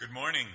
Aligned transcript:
Good 0.00 0.16
morning. 0.16 0.48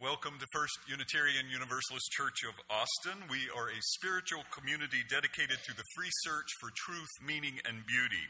Welcome 0.00 0.40
to 0.40 0.46
First 0.48 0.72
Unitarian 0.88 1.44
Universalist 1.52 2.08
Church 2.16 2.40
of 2.48 2.56
Austin. 2.72 3.20
We 3.28 3.52
are 3.52 3.68
a 3.68 3.76
spiritual 4.00 4.48
community 4.48 5.04
dedicated 5.12 5.60
to 5.60 5.76
the 5.76 5.84
free 5.92 6.08
search 6.24 6.48
for 6.56 6.72
truth, 6.72 7.12
meaning, 7.20 7.60
and 7.68 7.84
beauty. 7.84 8.24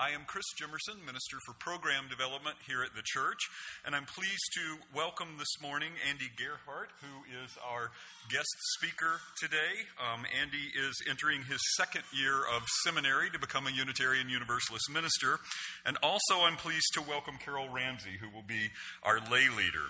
I 0.00 0.16
am 0.16 0.24
Chris 0.26 0.46
Jimerson, 0.56 1.04
Minister 1.04 1.36
for 1.44 1.52
Program 1.52 2.08
Development 2.08 2.56
here 2.66 2.82
at 2.82 2.94
the 2.96 3.02
church, 3.04 3.36
and 3.84 3.94
I'm 3.94 4.06
pleased 4.06 4.48
to 4.54 4.96
welcome 4.96 5.36
this 5.38 5.60
morning 5.60 5.90
Andy 6.08 6.30
Gerhart, 6.40 6.88
who 7.04 7.28
is 7.44 7.52
our 7.60 7.92
guest 8.30 8.48
speaker 8.80 9.20
today. 9.36 9.84
Um, 10.00 10.24
Andy 10.40 10.72
is 10.72 10.96
entering 11.04 11.42
his 11.42 11.60
second 11.76 12.04
year 12.16 12.48
of 12.48 12.64
seminary 12.82 13.28
to 13.28 13.38
become 13.38 13.66
a 13.66 13.70
Unitarian 13.70 14.30
Universalist 14.30 14.88
minister, 14.90 15.38
and 15.84 15.98
also 16.02 16.48
I'm 16.48 16.56
pleased 16.56 16.88
to 16.94 17.02
welcome 17.02 17.36
Carol 17.36 17.68
Ramsey, 17.68 18.16
who 18.18 18.30
will 18.34 18.46
be 18.48 18.72
our 19.02 19.20
lay 19.30 19.52
leader. 19.52 19.84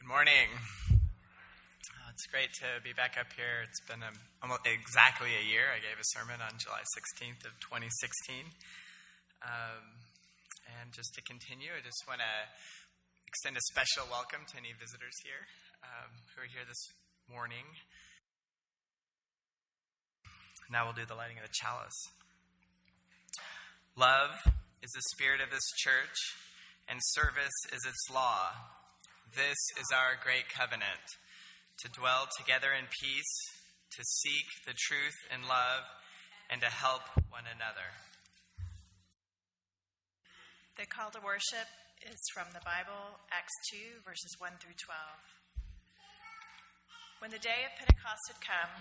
Good 0.00 0.08
morning. 0.08 0.98
It's 2.20 2.28
great 2.28 2.52
to 2.60 2.84
be 2.84 2.92
back 2.92 3.16
up 3.16 3.32
here. 3.32 3.64
It's 3.64 3.80
been 3.88 4.04
a, 4.04 4.12
almost 4.44 4.68
exactly 4.68 5.32
a 5.32 5.40
year. 5.40 5.72
I 5.72 5.80
gave 5.80 5.96
a 5.96 6.04
sermon 6.12 6.36
on 6.44 6.52
July 6.60 6.84
16th 6.84 7.48
of 7.48 7.56
2016. 7.64 8.44
Um, 9.40 10.04
and 10.68 10.92
just 10.92 11.16
to 11.16 11.24
continue, 11.24 11.72
I 11.72 11.80
just 11.80 11.96
want 12.04 12.20
to 12.20 12.34
extend 13.24 13.56
a 13.56 13.64
special 13.72 14.04
welcome 14.12 14.44
to 14.52 14.54
any 14.60 14.76
visitors 14.76 15.16
here 15.24 15.48
um, 15.80 16.12
who 16.36 16.44
are 16.44 16.50
here 16.52 16.68
this 16.68 16.92
morning. 17.24 17.64
Now 20.68 20.92
we'll 20.92 21.00
do 21.00 21.08
the 21.08 21.16
lighting 21.16 21.40
of 21.40 21.48
the 21.48 21.56
chalice. 21.56 22.00
Love 23.96 24.36
is 24.84 24.92
the 24.92 25.06
spirit 25.16 25.40
of 25.40 25.48
this 25.48 25.64
church, 25.80 26.20
and 26.84 27.00
service 27.16 27.56
is 27.72 27.80
its 27.88 28.12
law. 28.12 28.52
This 29.32 29.56
is 29.80 29.88
our 29.88 30.20
great 30.20 30.52
covenant 30.52 31.16
to 31.82 31.88
dwell 31.88 32.28
together 32.36 32.76
in 32.76 32.84
peace, 32.92 33.34
to 33.96 34.04
seek 34.04 34.46
the 34.66 34.76
truth 34.76 35.16
in 35.32 35.48
love, 35.48 35.88
and 36.50 36.60
to 36.60 36.68
help 36.68 37.08
one 37.32 37.48
another. 37.48 37.96
The 40.76 40.84
call 40.84 41.10
to 41.16 41.24
worship 41.24 41.68
is 42.04 42.20
from 42.32 42.52
the 42.52 42.64
Bible, 42.64 43.20
Acts 43.32 43.52
2, 43.72 44.04
verses 44.04 44.36
1 44.40 44.60
through 44.60 44.76
12. 44.76 44.96
When 47.20 47.32
the 47.32 47.40
day 47.40 47.68
of 47.68 47.76
Pentecost 47.76 48.32
had 48.32 48.40
come, 48.40 48.72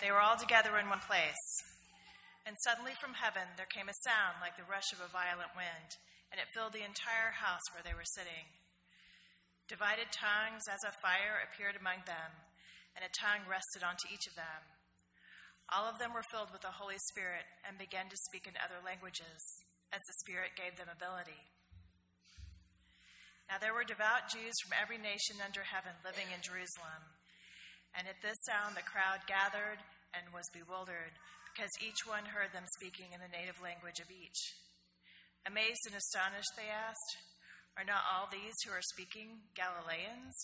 they 0.00 0.12
were 0.12 0.20
all 0.20 0.36
together 0.36 0.76
in 0.76 0.88
one 0.88 1.00
place. 1.04 1.44
And 2.44 2.56
suddenly 2.60 2.92
from 3.00 3.16
heaven 3.16 3.56
there 3.56 3.68
came 3.68 3.88
a 3.88 4.04
sound 4.04 4.40
like 4.44 4.60
the 4.60 4.68
rush 4.68 4.92
of 4.92 5.00
a 5.00 5.08
violent 5.08 5.56
wind, 5.56 5.96
and 6.28 6.36
it 6.36 6.52
filled 6.52 6.76
the 6.76 6.84
entire 6.84 7.40
house 7.40 7.64
where 7.72 7.80
they 7.80 7.96
were 7.96 8.04
sitting. 8.04 8.52
Divided 9.64 10.12
tongues 10.12 10.68
as 10.68 10.84
of 10.84 10.92
fire 11.00 11.40
appeared 11.40 11.80
among 11.80 12.04
them, 12.04 12.30
and 12.92 13.00
a 13.00 13.16
tongue 13.16 13.48
rested 13.48 13.80
onto 13.80 14.12
each 14.12 14.28
of 14.28 14.36
them. 14.36 14.60
All 15.72 15.88
of 15.88 15.96
them 15.96 16.12
were 16.12 16.28
filled 16.28 16.52
with 16.52 16.60
the 16.60 16.76
Holy 16.76 17.00
Spirit 17.08 17.48
and 17.64 17.80
began 17.80 18.12
to 18.12 18.24
speak 18.28 18.44
in 18.44 18.60
other 18.60 18.84
languages, 18.84 19.40
as 19.88 20.04
the 20.04 20.20
Spirit 20.20 20.52
gave 20.60 20.76
them 20.76 20.92
ability. 20.92 21.48
Now 23.48 23.56
there 23.56 23.72
were 23.72 23.88
devout 23.88 24.28
Jews 24.28 24.52
from 24.60 24.76
every 24.76 25.00
nation 25.00 25.40
under 25.40 25.64
heaven 25.64 25.96
living 26.04 26.28
in 26.28 26.44
Jerusalem. 26.44 27.16
And 27.96 28.04
at 28.04 28.20
this 28.20 28.36
sound 28.44 28.76
the 28.76 28.84
crowd 28.84 29.24
gathered 29.24 29.80
and 30.12 30.28
was 30.36 30.44
bewildered, 30.52 31.16
because 31.48 31.72
each 31.80 32.04
one 32.04 32.36
heard 32.36 32.52
them 32.52 32.68
speaking 32.76 33.16
in 33.16 33.24
the 33.24 33.32
native 33.32 33.64
language 33.64 33.98
of 34.04 34.12
each. 34.12 34.40
Amazed 35.48 35.88
and 35.88 35.96
astonished, 35.96 36.52
they 36.56 36.68
asked, 36.68 37.33
are 37.74 37.86
not 37.86 38.06
all 38.06 38.30
these 38.30 38.54
who 38.62 38.70
are 38.70 38.90
speaking 38.94 39.50
Galileans? 39.58 40.38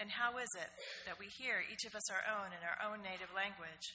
And 0.00 0.08
how 0.08 0.40
is 0.40 0.48
it 0.56 0.72
that 1.04 1.20
we 1.20 1.28
hear 1.28 1.60
each 1.60 1.84
of 1.84 1.92
us 1.92 2.08
our 2.08 2.24
own 2.24 2.56
in 2.56 2.64
our 2.64 2.80
own 2.80 3.04
native 3.04 3.28
language? 3.36 3.86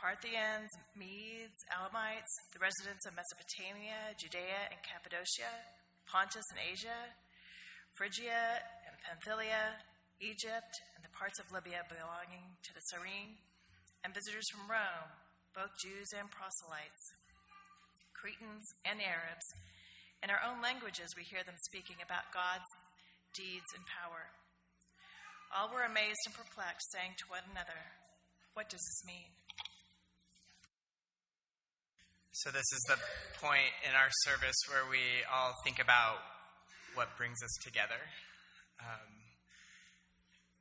Parthians, 0.00 0.72
Medes, 0.96 1.60
Elamites, 1.68 2.32
the 2.56 2.60
residents 2.60 3.04
of 3.04 3.12
Mesopotamia, 3.12 4.16
Judea 4.16 4.72
and 4.72 4.80
Cappadocia, 4.80 5.52
Pontus 6.08 6.44
and 6.52 6.60
Asia, 6.60 7.12
Phrygia 7.92 8.64
and 8.88 8.96
Pamphylia, 9.04 9.80
Egypt, 10.24 10.72
and 10.96 11.04
the 11.04 11.12
parts 11.12 11.36
of 11.36 11.52
Libya 11.52 11.84
belonging 11.86 12.56
to 12.64 12.72
the 12.72 12.84
Cyrene, 12.88 13.36
and 14.00 14.16
visitors 14.16 14.48
from 14.48 14.68
Rome, 14.68 15.12
both 15.52 15.72
Jews 15.76 16.08
and 16.16 16.32
proselytes, 16.32 17.04
Cretans 18.16 18.64
and 18.88 19.04
Arabs 19.04 19.46
in 20.24 20.32
our 20.32 20.40
own 20.40 20.64
languages, 20.64 21.12
we 21.12 21.28
hear 21.28 21.44
them 21.44 21.60
speaking 21.68 22.00
about 22.00 22.32
God's 22.32 22.64
deeds 23.36 23.68
and 23.76 23.84
power. 23.84 24.32
All 25.52 25.68
were 25.68 25.84
amazed 25.84 26.24
and 26.24 26.32
perplexed, 26.32 26.88
saying 26.96 27.20
to 27.20 27.28
one 27.28 27.44
another, 27.52 27.76
What 28.56 28.72
does 28.72 28.80
this 28.80 29.04
mean? 29.04 29.28
So, 32.32 32.48
this 32.50 32.66
is 32.72 32.82
the 32.88 32.98
point 33.38 33.70
in 33.84 33.92
our 33.92 34.08
service 34.24 34.56
where 34.72 34.88
we 34.88 35.04
all 35.28 35.52
think 35.62 35.76
about 35.76 36.24
what 36.96 37.12
brings 37.20 37.38
us 37.44 37.54
together. 37.60 38.00
Um, 38.80 39.12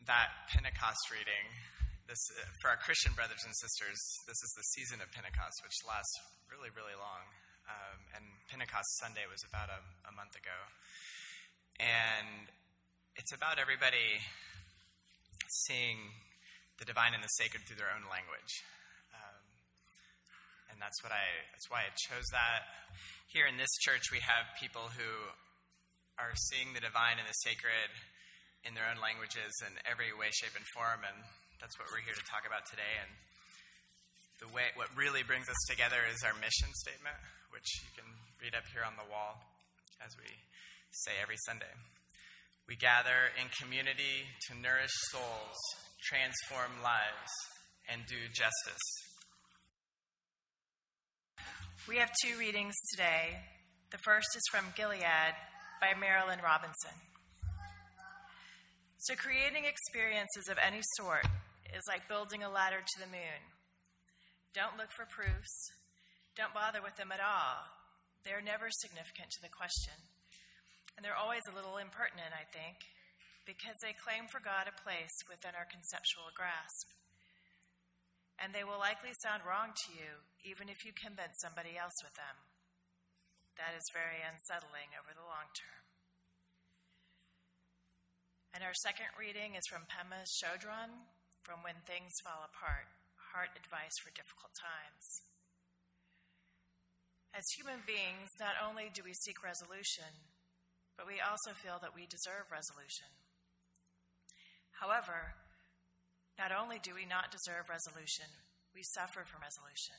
that 0.05 0.51
Pentecost 0.51 1.07
reading, 1.09 1.47
this, 2.05 2.19
uh, 2.35 2.45
for 2.59 2.69
our 2.69 2.77
Christian 2.83 3.15
brothers 3.15 3.41
and 3.47 3.55
sisters, 3.55 3.97
this 4.27 4.37
is 4.37 4.51
the 4.59 4.67
season 4.75 4.99
of 4.99 5.07
Pentecost, 5.15 5.55
which 5.63 5.79
lasts 5.87 6.13
really, 6.51 6.69
really 6.75 6.93
long 6.99 7.25
um, 7.73 7.99
and 8.13 8.25
Pentecost 8.49 8.85
Sunday 9.01 9.25
was 9.25 9.41
about 9.49 9.73
a, 9.73 9.81
a 10.05 10.13
month 10.13 10.37
ago. 10.37 10.57
And 11.81 12.45
it's 13.17 13.33
about 13.33 13.57
everybody 13.57 14.21
seeing 15.65 15.97
the 16.77 16.85
divine 16.85 17.13
and 17.13 17.23
the 17.25 17.33
sacred 17.37 17.65
through 17.65 17.81
their 17.81 17.93
own 17.93 18.05
language. 18.09 18.53
Um, 19.13 19.43
and 20.73 20.77
that's 20.81 21.01
what 21.01 21.13
I 21.13 21.25
that's 21.53 21.69
why 21.69 21.85
I 21.85 21.91
chose 21.97 22.25
that. 22.33 22.65
Here 23.29 23.49
in 23.49 23.57
this 23.57 23.73
church 23.81 24.13
we 24.13 24.21
have 24.21 24.49
people 24.61 24.93
who 24.93 25.11
are 26.21 26.33
seeing 26.53 26.73
the 26.77 26.81
divine 26.81 27.17
and 27.17 27.25
the 27.25 27.37
sacred 27.41 27.89
in 28.65 28.77
their 28.77 28.85
own 28.85 29.01
languages 29.01 29.51
in 29.65 29.73
every 29.83 30.13
way, 30.13 30.29
shape, 30.31 30.53
and 30.53 30.65
form, 30.71 31.01
and 31.03 31.17
that's 31.57 31.75
what 31.75 31.89
we're 31.89 32.05
here 32.05 32.15
to 32.15 32.25
talk 32.29 32.45
about 32.45 32.63
today. 32.69 33.01
And 33.01 33.11
the 34.43 34.51
way 34.51 34.67
what 34.75 34.91
really 34.99 35.23
brings 35.23 35.47
us 35.47 35.61
together 35.71 36.03
is 36.11 36.19
our 36.27 36.35
mission 36.43 36.67
statement, 36.83 37.15
which 37.55 37.63
you 37.79 37.89
can 37.95 38.07
read 38.43 38.51
up 38.51 38.67
here 38.75 38.83
on 38.83 38.99
the 38.99 39.07
wall 39.07 39.39
as 40.03 40.11
we 40.19 40.27
say 40.91 41.15
every 41.23 41.39
Sunday. 41.47 41.71
We 42.67 42.75
gather 42.75 43.31
in 43.39 43.47
community 43.55 44.27
to 44.47 44.59
nourish 44.59 44.91
souls, 45.15 45.55
transform 46.03 46.83
lives, 46.83 47.31
and 47.87 48.03
do 48.03 48.19
justice. 48.35 48.87
We 51.87 52.03
have 52.03 52.11
two 52.23 52.35
readings 52.35 52.75
today. 52.91 53.47
The 53.95 54.03
first 54.03 54.27
is 54.35 54.43
from 54.51 54.75
Gilead 54.75 55.35
by 55.79 55.95
Marilynne 55.95 56.43
Robinson. 56.43 56.95
So, 59.07 59.15
creating 59.15 59.67
experiences 59.67 60.47
of 60.47 60.55
any 60.59 60.79
sort 60.95 61.27
is 61.75 61.83
like 61.87 62.07
building 62.07 62.43
a 62.43 62.49
ladder 62.49 62.79
to 62.79 62.99
the 62.99 63.11
moon. 63.11 63.43
Don't 64.53 64.77
look 64.77 64.93
for 64.93 65.09
proofs, 65.09 65.73
don't 66.37 66.53
bother 66.53 66.77
with 66.77 66.93
them 66.97 67.09
at 67.09 67.21
all. 67.21 67.65
They're 68.21 68.41
never 68.41 68.69
significant 68.69 69.33
to 69.33 69.41
the 69.41 69.49
question. 69.49 69.97
And 70.93 71.01
they're 71.01 71.17
always 71.17 71.41
a 71.49 71.57
little 71.57 71.81
impertinent, 71.81 72.37
I 72.37 72.45
think, 72.53 72.77
because 73.49 73.77
they 73.81 73.97
claim 73.97 74.29
for 74.29 74.37
God 74.37 74.69
a 74.69 74.81
place 74.85 75.25
within 75.25 75.57
our 75.57 75.65
conceptual 75.65 76.29
grasp. 76.37 76.85
And 78.37 78.53
they 78.53 78.61
will 78.61 78.81
likely 78.81 79.13
sound 79.25 79.45
wrong 79.45 79.73
to 79.73 79.89
you, 79.93 80.21
even 80.45 80.69
if 80.69 80.85
you 80.85 80.93
convince 80.93 81.41
somebody 81.41 81.73
else 81.73 81.97
with 82.05 82.13
them. 82.13 82.37
That 83.57 83.77
is 83.77 83.93
very 83.93 84.21
unsettling 84.21 84.93
over 84.97 85.13
the 85.13 85.25
long 85.25 85.49
term. 85.53 85.81
And 88.53 88.61
our 88.61 88.77
second 88.85 89.13
reading 89.17 89.57
is 89.57 89.65
from 89.65 89.89
Pema 89.89 90.25
Chodron, 90.41 91.09
from 91.41 91.61
When 91.65 91.81
Things 91.85 92.13
Fall 92.21 92.45
Apart 92.45 92.89
Heart 93.33 93.57
Advice 93.57 93.97
for 93.97 94.13
Difficult 94.13 94.53
Times. 94.53 95.25
As 97.33 97.41
human 97.57 97.81
beings, 97.81 98.29
not 98.37 98.53
only 98.61 98.93
do 98.93 99.01
we 99.01 99.17
seek 99.17 99.41
resolution, 99.41 100.29
but 100.93 101.09
we 101.09 101.17
also 101.17 101.57
feel 101.57 101.81
that 101.81 101.97
we 101.97 102.05
deserve 102.05 102.53
resolution. 102.53 103.09
However, 104.77 105.33
not 106.37 106.53
only 106.53 106.77
do 106.77 106.93
we 106.93 107.09
not 107.09 107.33
deserve 107.33 107.73
resolution, 107.73 108.29
we 108.69 108.85
suffer 108.93 109.25
from 109.25 109.41
resolution. 109.41 109.97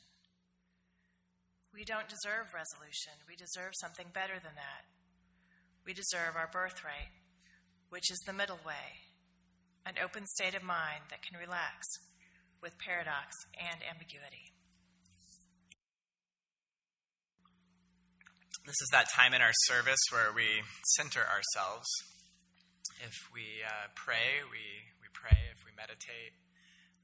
We 1.75 1.83
don't 1.83 2.07
deserve 2.07 2.55
resolution, 2.55 3.19
we 3.27 3.35
deserve 3.35 3.75
something 3.83 4.15
better 4.15 4.39
than 4.39 4.55
that. 4.55 4.87
We 5.83 5.91
deserve 5.91 6.39
our 6.39 6.47
birthright, 6.47 7.11
which 7.91 8.15
is 8.15 8.23
the 8.23 8.33
middle 8.39 8.63
way, 8.63 9.11
an 9.83 9.99
open 9.99 10.23
state 10.39 10.55
of 10.55 10.63
mind 10.63 11.11
that 11.11 11.27
can 11.27 11.35
relax 11.35 11.83
with 12.65 12.81
paradox 12.81 13.37
and 13.61 13.85
ambiguity. 13.85 14.49
This 18.65 18.81
is 18.81 18.89
that 18.97 19.13
time 19.13 19.37
in 19.37 19.45
our 19.45 19.53
service 19.69 20.01
where 20.09 20.33
we 20.33 20.65
center 20.97 21.21
ourselves. 21.21 21.85
If 23.05 23.13
we 23.37 23.61
uh, 23.61 23.93
pray, 23.93 24.41
we, 24.49 24.65
we 25.05 25.13
pray. 25.13 25.37
If 25.53 25.61
we 25.69 25.77
meditate, 25.77 26.33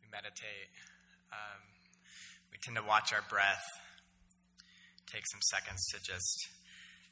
we 0.01 0.09
meditate. 0.09 0.73
Um, 1.29 1.61
we 2.49 2.57
tend 2.65 2.81
to 2.81 2.83
watch 2.83 3.13
our 3.13 3.21
breath, 3.29 3.61
take 5.13 5.29
some 5.29 5.45
seconds 5.53 5.85
to 5.93 6.01
just 6.01 6.49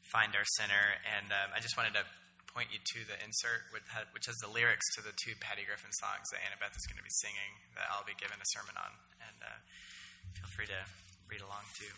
find 0.08 0.32
our 0.32 0.48
center. 0.56 0.96
And 1.04 1.28
um, 1.36 1.52
I 1.52 1.60
just 1.60 1.76
wanted 1.76 1.92
to 2.00 2.08
point 2.58 2.74
you 2.74 2.82
to 2.82 3.06
the 3.06 3.14
insert, 3.22 3.70
which 3.70 4.26
has 4.26 4.34
the 4.42 4.50
lyrics 4.50 4.82
to 4.98 5.00
the 5.06 5.14
two 5.14 5.30
Patty 5.38 5.62
Griffin 5.62 5.94
songs 6.02 6.26
that 6.34 6.42
Annabeth 6.42 6.74
is 6.74 6.90
going 6.90 6.98
to 6.98 7.06
be 7.06 7.14
singing 7.22 7.54
that 7.78 7.86
I'll 7.86 8.02
be 8.02 8.18
giving 8.18 8.34
a 8.34 8.48
sermon 8.50 8.74
on. 8.74 8.98
And 9.22 9.38
uh, 9.46 9.62
feel 10.34 10.50
free 10.58 10.66
to 10.66 10.82
read 11.30 11.38
along 11.38 11.62
too. 11.78 11.94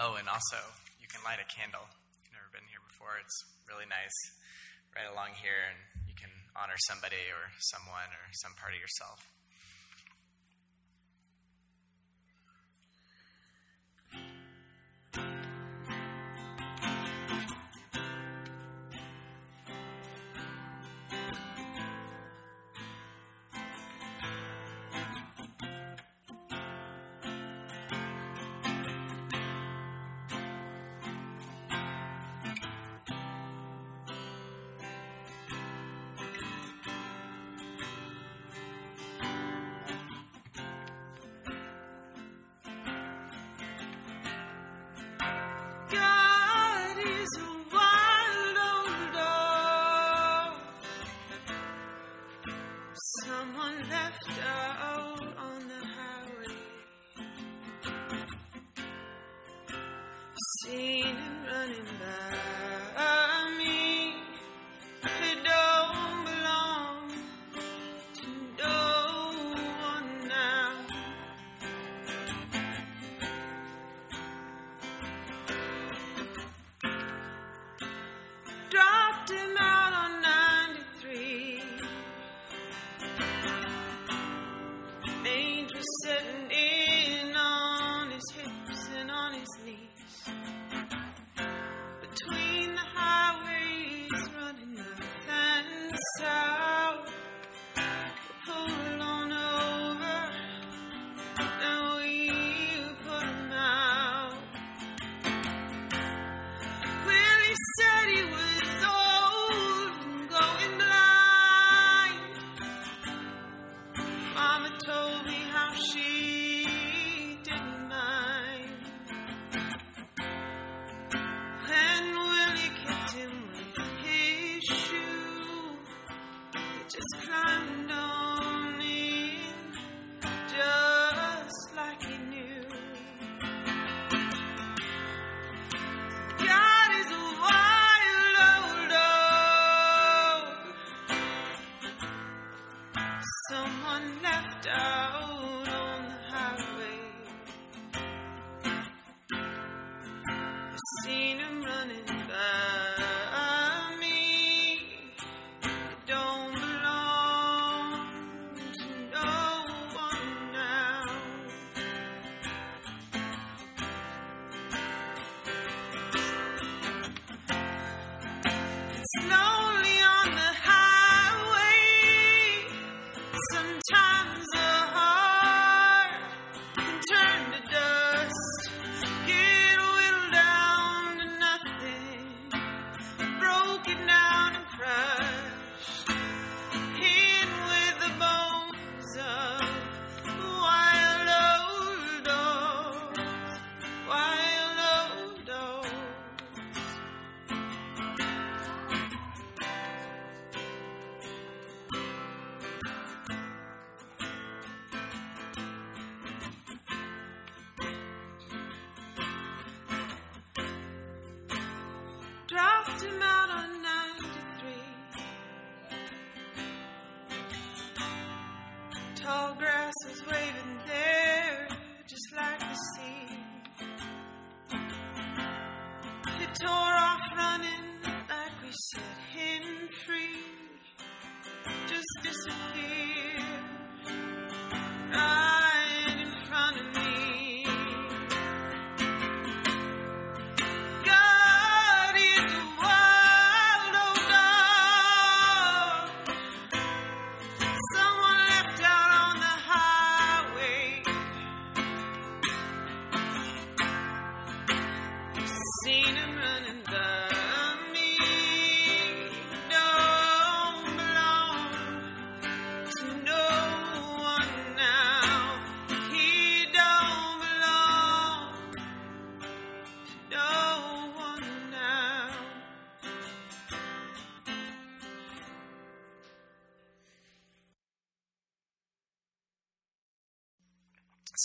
Oh, 0.00 0.16
and 0.16 0.24
also, 0.32 0.56
you 0.96 1.12
can 1.12 1.20
light 1.28 1.44
a 1.44 1.44
candle. 1.44 1.84
If 1.92 2.24
you've 2.24 2.40
never 2.40 2.48
been 2.56 2.64
here 2.72 2.80
before, 2.88 3.20
it's 3.20 3.36
really 3.68 3.84
nice 3.84 4.16
right 4.96 5.04
along 5.12 5.36
here, 5.36 5.76
and 5.76 6.08
you 6.08 6.16
can 6.16 6.32
honor 6.56 6.80
somebody 6.88 7.28
or 7.28 7.52
someone 7.68 8.08
or 8.08 8.24
some 8.40 8.56
part 8.56 8.72
of 8.72 8.80
yourself. 8.80 9.20
someone 53.24 53.78
left 53.90 54.47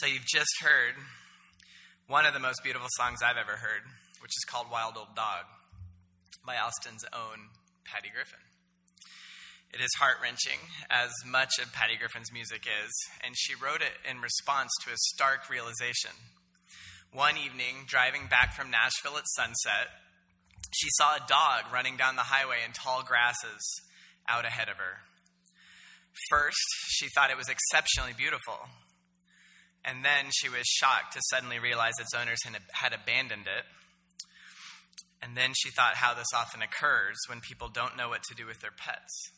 So 0.03 0.09
you've 0.11 0.27
just 0.27 0.59
heard 0.59 0.99
one 2.11 2.25
of 2.25 2.33
the 2.33 2.43
most 2.43 2.59
beautiful 2.61 2.89
songs 2.99 3.23
I've 3.23 3.39
ever 3.39 3.55
heard, 3.55 3.87
which 4.19 4.35
is 4.35 4.43
called 4.43 4.67
Wild 4.69 4.97
Old 4.97 5.15
Dog 5.15 5.47
by 6.45 6.57
Austin's 6.59 7.07
own 7.15 7.47
Patty 7.87 8.11
Griffin. 8.11 8.43
It 9.71 9.79
is 9.79 9.87
heart 9.95 10.17
wrenching, 10.21 10.59
as 10.91 11.07
much 11.25 11.55
of 11.55 11.71
Patty 11.71 11.95
Griffin's 11.95 12.33
music 12.33 12.67
is, 12.67 12.91
and 13.23 13.31
she 13.37 13.55
wrote 13.55 13.79
it 13.79 13.95
in 14.03 14.19
response 14.19 14.75
to 14.83 14.91
a 14.91 14.99
stark 15.15 15.49
realization. 15.49 16.11
One 17.13 17.39
evening, 17.39 17.87
driving 17.87 18.27
back 18.27 18.59
from 18.59 18.75
Nashville 18.75 19.15
at 19.15 19.23
sunset, 19.39 19.87
she 20.75 20.91
saw 20.99 21.15
a 21.15 21.27
dog 21.31 21.71
running 21.71 21.95
down 21.95 22.19
the 22.19 22.27
highway 22.27 22.59
in 22.67 22.75
tall 22.75 23.07
grasses 23.07 23.63
out 24.27 24.43
ahead 24.43 24.67
of 24.67 24.75
her. 24.75 24.99
First, 26.27 26.59
she 26.91 27.07
thought 27.15 27.31
it 27.31 27.39
was 27.39 27.47
exceptionally 27.47 28.11
beautiful. 28.11 28.67
And 29.85 30.03
then 30.03 30.31
she 30.31 30.47
was 30.47 30.65
shocked 30.65 31.13
to 31.13 31.21
suddenly 31.29 31.59
realize 31.59 31.93
its 31.99 32.13
owners 32.13 32.39
had 32.71 32.93
abandoned 32.93 33.47
it. 33.47 33.65
And 35.21 35.37
then 35.37 35.51
she 35.55 35.71
thought 35.71 35.95
how 35.95 36.13
this 36.13 36.33
often 36.35 36.61
occurs 36.61 37.17
when 37.27 37.39
people 37.39 37.69
don't 37.69 37.97
know 37.97 38.09
what 38.09 38.23
to 38.23 38.35
do 38.35 38.45
with 38.45 38.59
their 38.59 38.75
pets. 38.75 39.31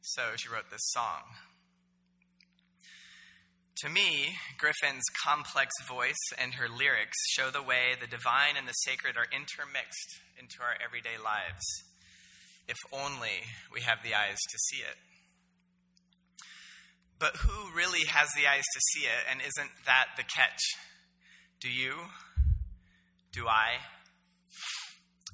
So 0.00 0.32
she 0.36 0.48
wrote 0.48 0.70
this 0.70 0.84
song. 0.92 1.36
To 3.84 3.88
me, 3.88 4.36
Griffin's 4.58 5.04
complex 5.24 5.72
voice 5.88 6.20
and 6.36 6.54
her 6.54 6.68
lyrics 6.68 7.16
show 7.30 7.50
the 7.50 7.62
way 7.62 7.96
the 7.98 8.06
divine 8.06 8.56
and 8.58 8.68
the 8.68 8.72
sacred 8.72 9.16
are 9.16 9.28
intermixed 9.32 10.20
into 10.38 10.60
our 10.60 10.76
everyday 10.84 11.16
lives. 11.22 11.64
If 12.68 12.76
only 12.92 13.48
we 13.72 13.80
have 13.80 14.02
the 14.02 14.14
eyes 14.14 14.36
to 14.36 14.58
see 14.68 14.82
it. 14.82 14.96
But 17.20 17.36
who 17.36 17.76
really 17.76 18.06
has 18.06 18.30
the 18.34 18.48
eyes 18.48 18.64
to 18.64 18.80
see 18.92 19.04
it, 19.04 19.28
and 19.30 19.40
isn't 19.40 19.70
that 19.84 20.06
the 20.16 20.24
catch? 20.24 20.62
Do 21.60 21.68
you? 21.68 21.92
Do 23.30 23.46
I? 23.46 23.84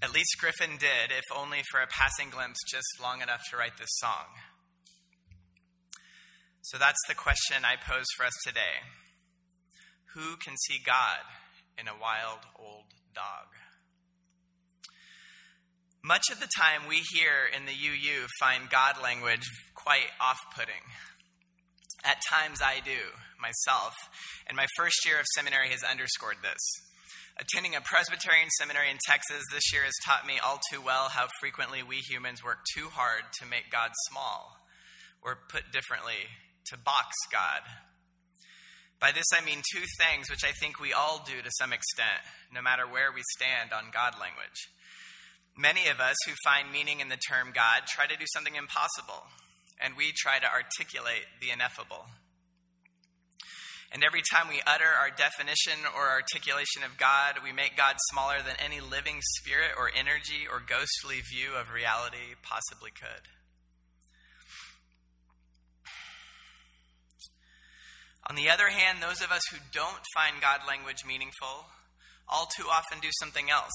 At 0.02 0.12
least 0.12 0.36
Griffin 0.40 0.76
did, 0.78 1.14
if 1.16 1.24
only 1.34 1.62
for 1.70 1.80
a 1.80 1.86
passing 1.86 2.28
glimpse 2.28 2.58
just 2.68 3.00
long 3.00 3.22
enough 3.22 3.40
to 3.50 3.56
write 3.56 3.78
this 3.78 3.94
song. 3.98 4.34
So 6.62 6.76
that's 6.76 7.00
the 7.06 7.14
question 7.14 7.64
I 7.64 7.76
pose 7.76 8.06
for 8.16 8.26
us 8.26 8.34
today. 8.44 8.82
Who 10.14 10.36
can 10.36 10.56
see 10.66 10.80
God 10.84 11.22
in 11.78 11.86
a 11.86 11.94
wild 11.94 12.40
old 12.58 12.90
dog? 13.14 13.54
Much 16.02 16.24
of 16.32 16.40
the 16.40 16.48
time 16.58 16.88
we 16.88 17.02
here 17.14 17.46
in 17.56 17.66
the 17.66 17.72
UU 17.72 18.26
find 18.40 18.68
God 18.68 19.00
language 19.00 19.46
quite 19.74 20.10
off 20.20 20.38
putting. 20.54 20.82
At 22.06 22.22
times 22.30 22.62
I 22.62 22.78
do, 22.84 23.02
myself, 23.42 23.92
and 24.46 24.54
my 24.54 24.66
first 24.76 25.02
year 25.04 25.18
of 25.18 25.26
seminary 25.34 25.70
has 25.70 25.82
underscored 25.82 26.38
this. 26.40 26.62
Attending 27.34 27.74
a 27.74 27.80
Presbyterian 27.82 28.48
seminary 28.62 28.94
in 28.94 28.98
Texas 29.04 29.42
this 29.52 29.72
year 29.72 29.82
has 29.82 30.06
taught 30.06 30.24
me 30.24 30.38
all 30.38 30.60
too 30.70 30.80
well 30.80 31.10
how 31.10 31.26
frequently 31.40 31.82
we 31.82 31.96
humans 31.96 32.44
work 32.44 32.62
too 32.78 32.94
hard 32.94 33.26
to 33.40 33.50
make 33.50 33.72
God 33.72 33.90
small, 34.08 34.54
or 35.20 35.50
put 35.50 35.72
differently, 35.72 36.30
to 36.70 36.78
box 36.78 37.10
God. 37.32 37.66
By 39.00 39.10
this 39.10 39.26
I 39.34 39.44
mean 39.44 39.66
two 39.74 39.84
things 39.98 40.30
which 40.30 40.46
I 40.46 40.54
think 40.62 40.78
we 40.78 40.92
all 40.92 41.26
do 41.26 41.42
to 41.42 41.58
some 41.58 41.72
extent, 41.72 42.22
no 42.54 42.62
matter 42.62 42.86
where 42.86 43.10
we 43.10 43.26
stand 43.34 43.74
on 43.74 43.90
God 43.92 44.14
language. 44.14 44.70
Many 45.58 45.88
of 45.88 45.98
us 45.98 46.16
who 46.24 46.38
find 46.44 46.70
meaning 46.70 47.00
in 47.00 47.08
the 47.08 47.18
term 47.28 47.50
God 47.52 47.90
try 47.90 48.06
to 48.06 48.16
do 48.16 48.30
something 48.32 48.54
impossible 48.54 49.26
and 49.80 49.96
we 49.96 50.12
try 50.16 50.38
to 50.38 50.46
articulate 50.46 51.26
the 51.40 51.50
ineffable. 51.50 52.06
And 53.92 54.02
every 54.02 54.22
time 54.32 54.48
we 54.48 54.60
utter 54.66 54.88
our 54.88 55.10
definition 55.10 55.86
or 55.94 56.10
articulation 56.10 56.82
of 56.82 56.98
God, 56.98 57.38
we 57.42 57.52
make 57.52 57.76
God 57.76 57.96
smaller 58.10 58.42
than 58.42 58.56
any 58.58 58.80
living 58.80 59.20
spirit 59.38 59.72
or 59.78 59.90
energy 59.94 60.44
or 60.50 60.60
ghostly 60.60 61.22
view 61.22 61.54
of 61.54 61.72
reality 61.72 62.34
possibly 62.42 62.90
could. 62.90 63.30
On 68.28 68.34
the 68.34 68.50
other 68.50 68.68
hand, 68.68 68.98
those 69.00 69.22
of 69.22 69.30
us 69.30 69.42
who 69.52 69.58
don't 69.72 70.02
find 70.14 70.42
God 70.42 70.66
language 70.66 71.06
meaningful 71.06 71.70
all 72.28 72.48
too 72.56 72.66
often 72.66 72.98
do 72.98 73.10
something 73.20 73.50
else. 73.50 73.72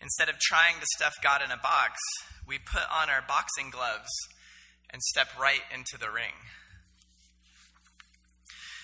Instead 0.00 0.30
of 0.30 0.38
trying 0.40 0.80
to 0.80 0.86
stuff 0.96 1.14
God 1.22 1.42
in 1.44 1.50
a 1.50 1.60
box, 1.60 2.00
we 2.46 2.58
put 2.58 2.88
on 2.90 3.10
our 3.10 3.20
boxing 3.20 3.68
gloves 3.68 4.08
and 4.90 5.02
step 5.02 5.28
right 5.38 5.62
into 5.72 5.98
the 5.98 6.10
ring. 6.10 6.34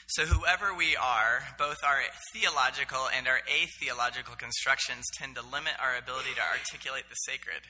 So, 0.06 0.26
whoever 0.26 0.74
we 0.74 0.94
are, 0.94 1.56
both 1.58 1.82
our 1.82 2.04
theological 2.36 3.08
and 3.08 3.26
our 3.26 3.40
atheological 3.48 4.36
constructions 4.36 5.04
tend 5.16 5.34
to 5.36 5.42
limit 5.42 5.72
our 5.80 5.96
ability 5.96 6.36
to 6.36 6.44
articulate 6.44 7.08
the 7.08 7.16
sacred. 7.24 7.64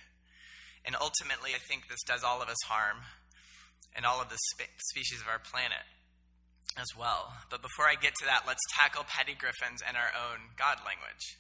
And 0.84 0.96
ultimately, 1.00 1.54
I 1.54 1.62
think 1.62 1.88
this 1.88 2.02
does 2.02 2.22
all 2.22 2.42
of 2.42 2.48
us 2.48 2.60
harm 2.66 3.06
and 3.94 4.04
all 4.04 4.20
of 4.20 4.28
the 4.28 4.38
spe- 4.52 4.74
species 4.92 5.22
of 5.22 5.28
our 5.30 5.38
planet 5.38 5.86
as 6.76 6.90
well. 6.98 7.32
But 7.50 7.62
before 7.62 7.86
I 7.86 7.94
get 7.94 8.14
to 8.18 8.26
that, 8.26 8.44
let's 8.46 8.62
tackle 8.74 9.06
Patty 9.06 9.38
Griffin's 9.38 9.80
and 9.86 9.96
our 9.96 10.10
own 10.10 10.58
God 10.58 10.82
language. 10.82 11.38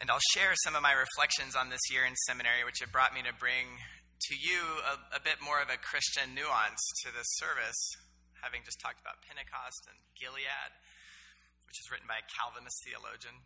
And 0.00 0.10
I'll 0.10 0.22
share 0.36 0.52
some 0.62 0.76
of 0.76 0.82
my 0.82 0.92
reflections 0.92 1.56
on 1.56 1.70
this 1.70 1.80
year 1.90 2.04
in 2.04 2.14
seminary, 2.28 2.62
which 2.64 2.84
have 2.84 2.92
brought 2.92 3.14
me 3.14 3.22
to 3.24 3.32
bring 3.32 3.80
to 4.30 4.34
you 4.38 4.60
a, 4.84 4.94
a, 5.16 5.20
bit 5.20 5.42
more 5.44 5.60
of 5.60 5.68
a 5.68 5.76
Christian 5.76 6.32
nuance 6.32 6.80
to 7.04 7.12
this 7.12 7.28
service, 7.36 7.80
having 8.40 8.64
just 8.64 8.80
talked 8.80 9.00
about 9.04 9.20
Pentecost 9.28 9.84
and 9.90 9.98
Gilead, 10.16 10.72
which 11.68 11.76
is 11.76 11.92
written 11.92 12.08
by 12.08 12.24
a 12.24 12.26
Calvinist 12.32 12.80
theologian. 12.88 13.44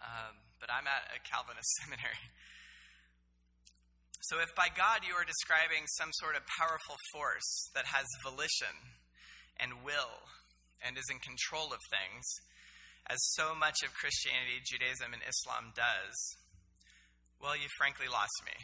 Um, 0.00 0.40
but 0.56 0.72
I'm 0.72 0.88
at 0.88 1.12
a 1.12 1.20
Calvinist 1.20 1.68
seminary. 1.84 2.24
So, 4.32 4.40
if 4.42 4.50
by 4.56 4.72
God 4.72 5.06
you 5.06 5.14
are 5.14 5.28
describing 5.28 5.86
some 6.00 6.10
sort 6.18 6.34
of 6.34 6.42
powerful 6.58 6.98
force 7.14 7.70
that 7.76 7.92
has 7.94 8.08
volition 8.24 8.96
and 9.60 9.86
will 9.86 10.26
and 10.82 10.98
is 10.98 11.06
in 11.12 11.22
control 11.22 11.70
of 11.70 11.78
things, 11.92 12.24
as 13.06 13.20
so 13.38 13.54
much 13.54 13.86
of 13.86 13.94
Christianity, 13.94 14.58
Judaism, 14.66 15.14
and 15.14 15.22
Islam 15.22 15.70
does, 15.78 16.16
well, 17.38 17.54
you 17.54 17.70
frankly 17.78 18.10
lost 18.10 18.34
me. 18.42 18.56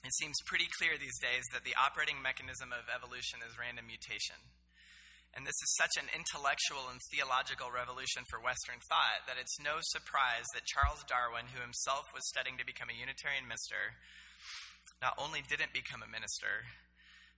It 0.00 0.16
seems 0.16 0.48
pretty 0.48 0.68
clear 0.80 0.96
these 0.96 1.20
days 1.20 1.44
that 1.52 1.68
the 1.68 1.76
operating 1.76 2.24
mechanism 2.24 2.72
of 2.72 2.88
evolution 2.88 3.44
is 3.44 3.60
random 3.60 3.84
mutation. 3.84 4.40
And 5.36 5.46
this 5.46 5.60
is 5.60 5.78
such 5.78 5.94
an 6.00 6.10
intellectual 6.10 6.90
and 6.90 6.98
theological 7.12 7.70
revolution 7.70 8.26
for 8.26 8.42
Western 8.42 8.80
thought 8.88 9.28
that 9.30 9.38
it's 9.38 9.60
no 9.62 9.78
surprise 9.94 10.48
that 10.56 10.66
Charles 10.66 11.06
Darwin, 11.06 11.52
who 11.52 11.62
himself 11.62 12.08
was 12.10 12.26
studying 12.32 12.58
to 12.58 12.66
become 12.66 12.90
a 12.90 12.96
Unitarian 12.96 13.46
minister, 13.46 14.00
not 14.98 15.14
only 15.20 15.44
didn't 15.46 15.76
become 15.76 16.02
a 16.02 16.10
minister, 16.10 16.66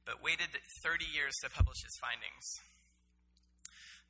but 0.09 0.25
waited 0.25 0.55
30 0.87 1.05
years 1.05 1.35
to 1.43 1.53
publish 1.53 1.83
his 1.85 1.99
findings 2.01 2.47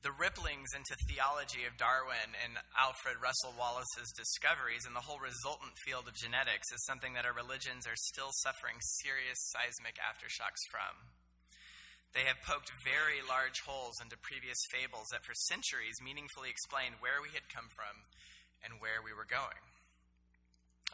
the 0.02 0.14
ripplings 0.18 0.74
into 0.74 0.98
theology 1.06 1.62
of 1.62 1.78
Darwin 1.78 2.34
and 2.42 2.58
Alfred 2.74 3.22
Russel 3.22 3.54
Wallace's 3.54 4.10
discoveries 4.18 4.82
and 4.82 4.98
the 4.98 5.06
whole 5.06 5.22
resultant 5.22 5.78
field 5.86 6.10
of 6.10 6.18
genetics 6.18 6.74
is 6.74 6.82
something 6.82 7.14
that 7.14 7.22
our 7.22 7.34
religions 7.34 7.86
are 7.86 7.98
still 8.10 8.34
suffering 8.42 8.82
serious 8.98 9.38
seismic 9.54 10.02
aftershocks 10.02 10.66
from. 10.66 11.06
They 12.18 12.26
have 12.26 12.42
poked 12.42 12.74
very 12.82 13.22
large 13.22 13.62
holes 13.62 14.02
into 14.02 14.18
previous 14.18 14.58
fables 14.74 15.14
that 15.14 15.22
for 15.22 15.38
centuries 15.38 16.02
meaningfully 16.02 16.50
explained 16.50 16.98
where 16.98 17.22
we 17.22 17.30
had 17.30 17.46
come 17.46 17.70
from 17.70 17.94
and 18.66 18.82
where 18.82 19.00
we 19.06 19.14
were 19.14 19.24
going. 19.24 19.62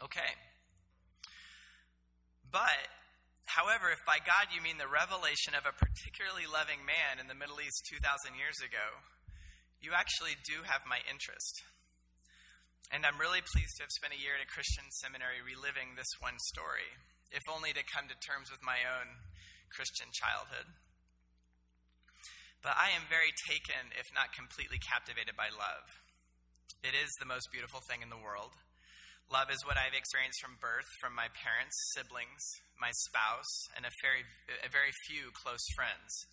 Okay. 0.05 0.37
But 2.53 2.77
However, 3.49 3.89
if 3.89 4.05
by 4.05 4.21
God 4.21 4.53
you 4.53 4.61
mean 4.61 4.77
the 4.77 4.85
revelation 4.85 5.57
of 5.57 5.65
a 5.65 5.73
particularly 5.73 6.45
loving 6.45 6.85
man 6.85 7.17
in 7.17 7.25
the 7.25 7.37
Middle 7.37 7.57
East 7.57 7.81
2,000 7.89 8.37
years 8.37 8.61
ago, 8.61 9.01
you 9.81 9.97
actually 9.97 10.37
do 10.45 10.61
have 10.69 10.85
my 10.85 11.01
interest. 11.09 11.65
And 12.93 13.09
I'm 13.09 13.17
really 13.17 13.41
pleased 13.41 13.73
to 13.77 13.89
have 13.89 13.97
spent 13.97 14.13
a 14.13 14.21
year 14.21 14.37
at 14.37 14.45
a 14.45 14.53
Christian 14.53 14.85
seminary 15.01 15.41
reliving 15.41 15.97
this 15.97 16.09
one 16.21 16.37
story, 16.53 16.93
if 17.33 17.41
only 17.49 17.73
to 17.73 17.81
come 17.89 18.05
to 18.05 18.17
terms 18.21 18.53
with 18.53 18.61
my 18.61 18.85
own 18.85 19.17
Christian 19.73 20.13
childhood. 20.13 20.69
But 22.61 22.77
I 22.77 22.93
am 22.93 23.09
very 23.09 23.33
taken, 23.49 23.97
if 23.97 24.13
not 24.13 24.29
completely 24.29 24.77
captivated 24.77 25.33
by 25.33 25.49
love. 25.49 25.89
It 26.85 26.93
is 26.93 27.09
the 27.17 27.29
most 27.29 27.49
beautiful 27.49 27.81
thing 27.81 28.05
in 28.05 28.13
the 28.13 28.21
world. 28.21 28.53
Love 29.29 29.53
is 29.53 29.61
what 29.61 29.77
I've 29.77 29.93
experienced 29.93 30.41
from 30.41 30.57
birth, 30.57 30.89
from 30.97 31.13
my 31.13 31.29
parents, 31.37 31.77
siblings, 31.93 32.41
my 32.81 32.89
spouse, 33.05 33.69
and 33.77 33.85
a 33.85 33.93
very, 34.01 34.25
a 34.65 34.69
very 34.73 34.89
few 35.05 35.29
close 35.37 35.61
friends. 35.77 36.25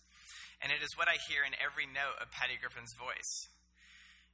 And 0.65 0.73
it 0.73 0.81
is 0.81 0.97
what 0.97 1.05
I 1.05 1.21
hear 1.29 1.45
in 1.45 1.53
every 1.61 1.85
note 1.85 2.17
of 2.17 2.33
Patty 2.33 2.57
Griffin's 2.57 2.97
voice. 2.97 3.53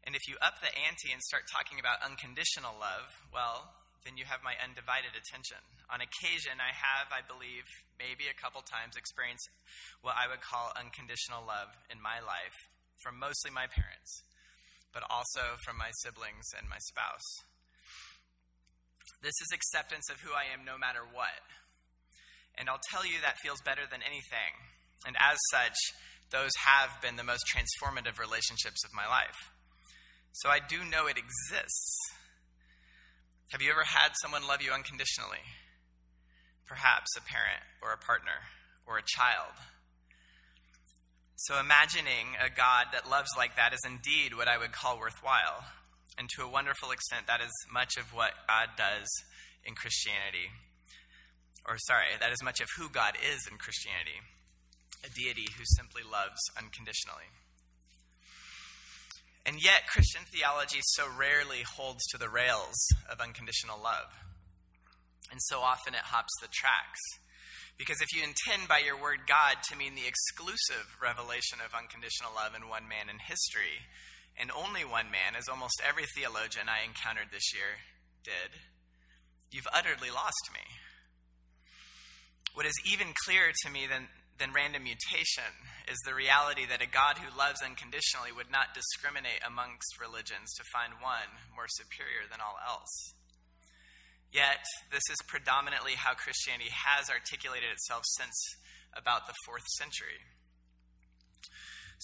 And 0.07 0.15
if 0.15 0.23
you 0.31 0.39
up 0.39 0.63
the 0.63 0.71
ante 0.71 1.11
and 1.11 1.19
start 1.19 1.43
talking 1.51 1.75
about 1.75 2.07
unconditional 2.07 2.71
love, 2.79 3.11
well, 3.35 3.67
then 4.07 4.15
you 4.15 4.23
have 4.23 4.39
my 4.47 4.55
undivided 4.55 5.11
attention. 5.11 5.59
On 5.91 5.99
occasion, 5.99 6.63
I 6.63 6.71
have, 6.71 7.11
I 7.11 7.19
believe, 7.19 7.67
maybe 7.99 8.31
a 8.31 8.39
couple 8.39 8.63
times 8.63 8.95
experienced 8.95 9.51
what 9.99 10.15
I 10.15 10.31
would 10.31 10.39
call 10.39 10.71
unconditional 10.79 11.43
love 11.43 11.71
in 11.91 11.99
my 11.99 12.23
life 12.23 12.55
from 13.03 13.19
mostly 13.19 13.51
my 13.51 13.67
parents, 13.67 14.23
but 14.95 15.03
also 15.11 15.59
from 15.67 15.75
my 15.75 15.91
siblings 15.99 16.55
and 16.55 16.71
my 16.71 16.79
spouse. 16.79 17.43
This 19.23 19.39
is 19.39 19.55
acceptance 19.55 20.11
of 20.11 20.19
who 20.19 20.35
I 20.35 20.51
am 20.51 20.67
no 20.67 20.77
matter 20.77 20.99
what. 20.99 21.39
And 22.59 22.67
I'll 22.67 22.83
tell 22.91 23.07
you 23.07 23.23
that 23.23 23.39
feels 23.39 23.63
better 23.63 23.87
than 23.89 24.03
anything. 24.03 24.51
And 25.07 25.15
as 25.15 25.39
such, 25.47 25.79
those 26.29 26.51
have 26.59 26.99
been 27.01 27.15
the 27.15 27.23
most 27.23 27.47
transformative 27.47 28.19
relationships 28.19 28.83
of 28.83 28.91
my 28.91 29.07
life. 29.07 29.49
So 30.43 30.49
I 30.49 30.59
do 30.59 30.83
know 30.83 31.07
it 31.07 31.15
exists. 31.15 31.95
Have 33.51 33.61
you 33.61 33.71
ever 33.71 33.87
had 33.87 34.11
someone 34.21 34.45
love 34.45 34.61
you 34.61 34.75
unconditionally? 34.75 35.47
Perhaps 36.67 37.15
a 37.15 37.21
parent 37.21 37.63
or 37.81 37.93
a 37.93 38.03
partner 38.03 38.51
or 38.85 38.97
a 38.97 39.07
child. 39.07 39.55
So 41.35 41.59
imagining 41.59 42.35
a 42.43 42.51
God 42.51 42.87
that 42.91 43.09
loves 43.09 43.29
like 43.37 43.55
that 43.55 43.71
is 43.71 43.87
indeed 43.87 44.35
what 44.35 44.49
I 44.49 44.57
would 44.57 44.73
call 44.73 44.99
worthwhile. 44.99 45.63
And 46.17 46.29
to 46.37 46.43
a 46.43 46.49
wonderful 46.49 46.91
extent, 46.91 47.25
that 47.27 47.41
is 47.41 47.51
much 47.71 47.97
of 47.97 48.13
what 48.13 48.31
God 48.47 48.77
does 48.77 49.09
in 49.65 49.73
Christianity. 49.73 50.53
Or, 51.65 51.77
sorry, 51.77 52.13
that 52.19 52.31
is 52.31 52.43
much 52.43 52.59
of 52.59 52.67
who 52.77 52.89
God 52.89 53.15
is 53.17 53.47
in 53.49 53.57
Christianity 53.57 54.21
a 55.03 55.09
deity 55.11 55.47
who 55.57 55.63
simply 55.75 56.01
loves 56.01 56.39
unconditionally. 56.57 57.27
And 59.45 59.59
yet, 59.59 59.91
Christian 59.91 60.23
theology 60.31 60.79
so 60.95 61.03
rarely 61.03 61.67
holds 61.67 61.99
to 62.11 62.17
the 62.17 62.31
rails 62.31 62.79
of 63.11 63.19
unconditional 63.19 63.75
love. 63.75 64.15
And 65.31 65.41
so 65.51 65.59
often 65.59 65.93
it 65.93 66.07
hops 66.07 66.31
the 66.39 66.47
tracks. 66.47 66.99
Because 67.75 67.99
if 67.99 68.15
you 68.15 68.23
intend 68.23 68.69
by 68.69 68.79
your 68.79 68.95
word 68.95 69.27
God 69.27 69.59
to 69.67 69.75
mean 69.75 69.95
the 69.95 70.07
exclusive 70.07 70.95
revelation 71.01 71.59
of 71.59 71.75
unconditional 71.75 72.31
love 72.31 72.55
in 72.55 72.71
one 72.71 72.87
man 72.87 73.11
in 73.11 73.19
history, 73.19 73.83
and 74.39 74.49
only 74.51 74.83
one 74.83 75.11
man, 75.11 75.37
as 75.37 75.47
almost 75.47 75.81
every 75.85 76.05
theologian 76.15 76.67
I 76.67 76.85
encountered 76.85 77.29
this 77.31 77.53
year 77.53 77.85
did, 78.23 78.59
you've 79.51 79.69
utterly 79.73 80.09
lost 80.09 80.49
me. 80.53 80.65
What 82.53 82.65
is 82.65 82.73
even 82.85 83.13
clearer 83.25 83.51
to 83.63 83.69
me 83.69 83.87
than 83.87 84.09
than 84.39 84.53
random 84.53 84.83
mutation 84.83 85.53
is 85.85 85.99
the 86.01 86.17
reality 86.17 86.65
that 86.65 86.81
a 86.81 86.89
God 86.89 87.21
who 87.21 87.29
loves 87.37 87.61
unconditionally 87.61 88.33
would 88.33 88.49
not 88.49 88.73
discriminate 88.73 89.45
amongst 89.45 90.01
religions 90.01 90.49
to 90.57 90.71
find 90.73 90.97
one 90.97 91.29
more 91.53 91.69
superior 91.69 92.25
than 92.25 92.41
all 92.41 92.57
else. 92.57 93.13
Yet, 94.33 94.65
this 94.89 95.05
is 95.13 95.21
predominantly 95.29 95.93
how 95.93 96.17
Christianity 96.17 96.73
has 96.73 97.13
articulated 97.13 97.69
itself 97.69 98.01
since 98.17 98.33
about 98.97 99.29
the 99.29 99.37
fourth 99.45 99.65
century. 99.77 100.25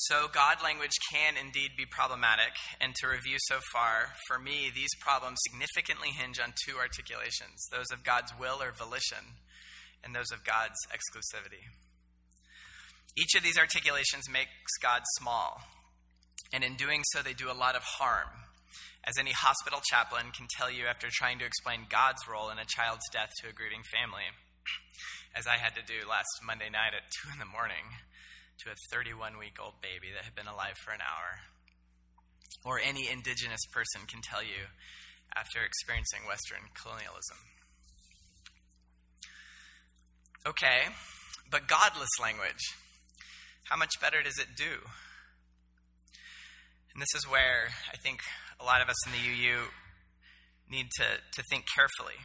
So, 0.07 0.29
God 0.31 0.63
language 0.63 0.95
can 1.11 1.35
indeed 1.35 1.71
be 1.75 1.83
problematic, 1.83 2.55
and 2.79 2.95
to 2.95 3.11
review 3.11 3.35
so 3.51 3.59
far, 3.73 4.15
for 4.29 4.39
me, 4.39 4.71
these 4.73 4.95
problems 5.01 5.43
significantly 5.43 6.15
hinge 6.15 6.39
on 6.39 6.53
two 6.63 6.77
articulations 6.77 7.67
those 7.69 7.91
of 7.91 8.07
God's 8.07 8.31
will 8.39 8.63
or 8.63 8.71
volition, 8.71 9.43
and 10.01 10.15
those 10.15 10.31
of 10.31 10.47
God's 10.47 10.79
exclusivity. 10.87 11.67
Each 13.19 13.35
of 13.35 13.43
these 13.43 13.59
articulations 13.59 14.31
makes 14.31 14.71
God 14.81 15.01
small, 15.19 15.67
and 16.53 16.63
in 16.63 16.79
doing 16.79 17.03
so, 17.11 17.19
they 17.19 17.35
do 17.35 17.51
a 17.51 17.59
lot 17.59 17.75
of 17.75 17.83
harm, 17.99 18.47
as 19.03 19.19
any 19.19 19.35
hospital 19.35 19.81
chaplain 19.83 20.31
can 20.31 20.47
tell 20.55 20.71
you 20.71 20.87
after 20.87 21.09
trying 21.11 21.39
to 21.39 21.45
explain 21.45 21.91
God's 21.91 22.23
role 22.23 22.49
in 22.49 22.57
a 22.57 22.63
child's 22.63 23.09
death 23.11 23.35
to 23.43 23.49
a 23.49 23.53
grieving 23.53 23.83
family, 23.91 24.31
as 25.35 25.45
I 25.45 25.57
had 25.59 25.75
to 25.75 25.83
do 25.83 26.07
last 26.07 26.39
Monday 26.39 26.69
night 26.71 26.95
at 26.95 27.11
2 27.27 27.33
in 27.33 27.39
the 27.39 27.51
morning 27.51 27.99
to 28.63 28.71
a 28.71 28.75
31 28.91 29.37
week 29.37 29.57
old 29.61 29.81
baby 29.81 30.11
that 30.13 30.25
had 30.25 30.35
been 30.35 30.47
alive 30.47 30.75
for 30.83 30.91
an 30.91 31.01
hour. 31.01 31.45
Or 32.65 32.79
any 32.79 33.07
indigenous 33.07 33.63
person 33.71 34.07
can 34.07 34.21
tell 34.21 34.43
you 34.43 34.73
after 35.35 35.59
experiencing 35.63 36.27
Western 36.27 36.69
colonialism. 36.75 37.37
Okay, 40.45 40.91
but 41.49 41.67
godless 41.67 42.09
language 42.19 42.75
how 43.69 43.77
much 43.77 44.01
better 44.01 44.23
does 44.23 44.39
it 44.39 44.57
do? 44.57 44.81
And 46.91 47.01
this 47.01 47.13
is 47.15 47.29
where 47.29 47.69
I 47.93 47.97
think 47.97 48.21
a 48.59 48.65
lot 48.65 48.81
of 48.81 48.89
us 48.89 48.97
in 49.05 49.13
the 49.13 49.21
UU 49.21 49.69
need 50.69 50.87
to, 50.97 51.05
to 51.33 51.43
think 51.49 51.65
carefully. 51.73 52.17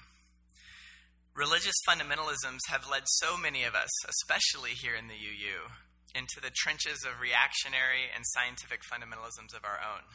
Religious 1.36 1.74
fundamentalisms 1.86 2.64
have 2.68 2.88
led 2.90 3.02
so 3.06 3.36
many 3.36 3.64
of 3.64 3.74
us, 3.74 3.90
especially 4.08 4.70
here 4.70 4.94
in 4.94 5.08
the 5.08 5.20
UU, 5.20 5.68
into 6.14 6.40
the 6.40 6.54
trenches 6.54 7.04
of 7.04 7.20
reactionary 7.20 8.08
and 8.14 8.24
scientific 8.32 8.80
fundamentalisms 8.86 9.52
of 9.54 9.66
our 9.66 9.82
own. 9.82 10.06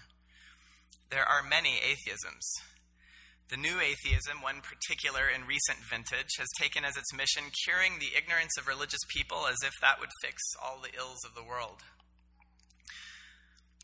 There 1.11 1.27
are 1.27 1.43
many 1.43 1.81
atheisms, 1.83 2.45
the 3.49 3.57
new 3.57 3.81
atheism, 3.81 4.45
one 4.45 4.61
particular 4.61 5.25
in 5.25 5.49
recent 5.49 5.81
vintage, 5.89 6.37
has 6.37 6.47
taken 6.61 6.85
as 6.85 6.95
its 6.95 7.09
mission 7.11 7.49
curing 7.65 7.97
the 7.97 8.13
ignorance 8.15 8.53
of 8.59 8.69
religious 8.69 9.01
people 9.09 9.49
as 9.49 9.57
if 9.65 9.73
that 9.81 9.99
would 9.99 10.13
fix 10.21 10.37
all 10.61 10.77
the 10.77 10.93
ills 10.93 11.25
of 11.25 11.33
the 11.33 11.43
world. 11.43 11.81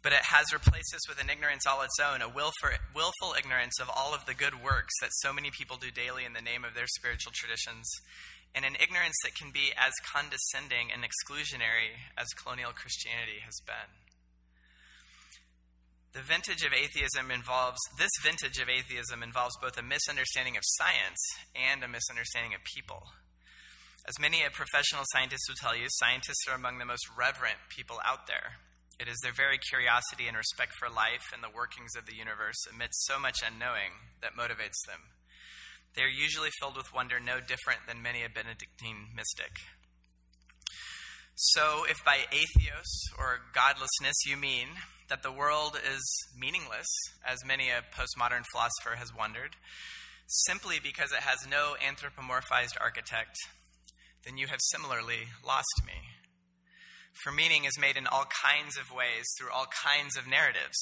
But 0.04 0.14
it 0.14 0.30
has 0.30 0.54
replaced 0.54 0.94
this 0.94 1.10
with 1.10 1.18
an 1.18 1.34
ignorance 1.34 1.66
all 1.66 1.82
its 1.82 1.98
own, 1.98 2.22
a 2.22 2.30
willful 2.30 3.34
ignorance 3.34 3.82
of 3.82 3.90
all 3.90 4.14
of 4.14 4.30
the 4.30 4.38
good 4.38 4.62
works 4.62 4.94
that 5.02 5.10
so 5.18 5.34
many 5.34 5.50
people 5.50 5.78
do 5.82 5.90
daily 5.90 6.26
in 6.30 6.34
the 6.38 6.46
name 6.46 6.62
of 6.64 6.76
their 6.78 6.86
spiritual 6.86 7.34
traditions, 7.34 7.90
and 8.56 8.64
an 8.64 8.80
ignorance 8.80 9.20
that 9.28 9.36
can 9.36 9.52
be 9.52 9.76
as 9.76 9.92
condescending 10.08 10.88
and 10.88 11.04
exclusionary 11.04 12.00
as 12.16 12.32
colonial 12.40 12.72
Christianity 12.72 13.44
has 13.44 13.60
been. 13.68 13.92
The 16.16 16.24
vintage 16.24 16.64
of 16.64 16.72
atheism 16.72 17.28
involves, 17.28 17.84
this 18.00 18.16
vintage 18.24 18.56
of 18.64 18.72
atheism 18.72 19.20
involves 19.20 19.60
both 19.60 19.76
a 19.76 19.84
misunderstanding 19.84 20.56
of 20.56 20.64
science 20.80 21.20
and 21.52 21.84
a 21.84 21.92
misunderstanding 21.92 22.56
of 22.56 22.64
people. 22.64 23.04
As 24.08 24.16
many 24.16 24.40
a 24.40 24.50
professional 24.50 25.04
scientist 25.12 25.44
will 25.52 25.60
tell 25.60 25.76
you, 25.76 25.92
scientists 26.00 26.48
are 26.48 26.56
among 26.56 26.80
the 26.80 26.88
most 26.88 27.04
reverent 27.12 27.60
people 27.68 28.00
out 28.08 28.32
there. 28.32 28.64
It 28.96 29.12
is 29.12 29.20
their 29.20 29.36
very 29.36 29.60
curiosity 29.60 30.32
and 30.32 30.38
respect 30.40 30.72
for 30.80 30.88
life 30.88 31.36
and 31.36 31.44
the 31.44 31.52
workings 31.52 32.00
of 32.00 32.08
the 32.08 32.16
universe 32.16 32.64
amidst 32.72 33.04
so 33.04 33.20
much 33.20 33.44
unknowing 33.44 34.16
that 34.24 34.40
motivates 34.40 34.80
them. 34.88 35.15
They 35.96 36.04
are 36.04 36.08
usually 36.08 36.50
filled 36.60 36.76
with 36.76 36.94
wonder 36.94 37.20
no 37.20 37.40
different 37.40 37.88
than 37.88 38.02
many 38.02 38.24
a 38.24 38.30
Benedictine 38.30 39.16
mystic. 39.16 39.52
So, 41.36 41.86
if 41.90 42.04
by 42.04 42.20
atheos 42.32 43.18
or 43.18 43.40
godlessness 43.54 44.26
you 44.26 44.38
mean 44.38 44.68
that 45.10 45.24
the 45.24 45.32
world 45.32 45.78
is 45.78 46.02
meaningless, 46.38 46.88
as 47.26 47.46
many 47.46 47.70
a 47.70 47.84
postmodern 47.96 48.44
philosopher 48.52 48.98
has 48.98 49.16
wondered, 49.16 49.56
simply 50.28 50.80
because 50.82 51.12
it 51.12 51.20
has 51.20 51.48
no 51.50 51.76
anthropomorphized 51.86 52.80
architect, 52.82 53.38
then 54.26 54.38
you 54.38 54.48
have 54.48 54.60
similarly 54.62 55.28
lost 55.46 55.82
me. 55.86 55.94
For 57.24 57.32
meaning 57.32 57.66
is 57.66 57.80
made 57.80 57.96
in 57.96 58.08
all 58.08 58.26
kinds 58.44 58.78
of 58.78 58.96
ways 58.96 59.26
through 59.38 59.52
all 59.52 59.68
kinds 59.84 60.18
of 60.18 60.28
narratives. 60.28 60.78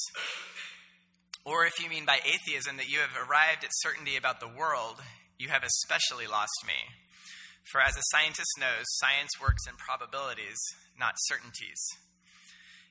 Or 1.46 1.66
if 1.66 1.74
you 1.82 1.90
mean 1.90 2.06
by 2.06 2.20
atheism 2.24 2.78
that 2.78 2.90
you 2.90 3.00
have 3.00 3.18
arrived 3.18 3.64
at 3.64 3.72
certainty 3.84 4.16
about 4.16 4.40
the 4.40 4.48
world, 4.48 5.02
you 5.38 5.50
have 5.50 5.64
especially 5.64 6.26
lost 6.26 6.56
me. 6.66 6.96
For 7.72 7.82
as 7.82 7.98
a 7.98 8.10
scientist 8.12 8.52
knows, 8.60 8.86
science 9.00 9.32
works 9.42 9.68
in 9.68 9.76
probabilities, 9.76 10.60
not 10.98 11.16
certainties. 11.28 11.80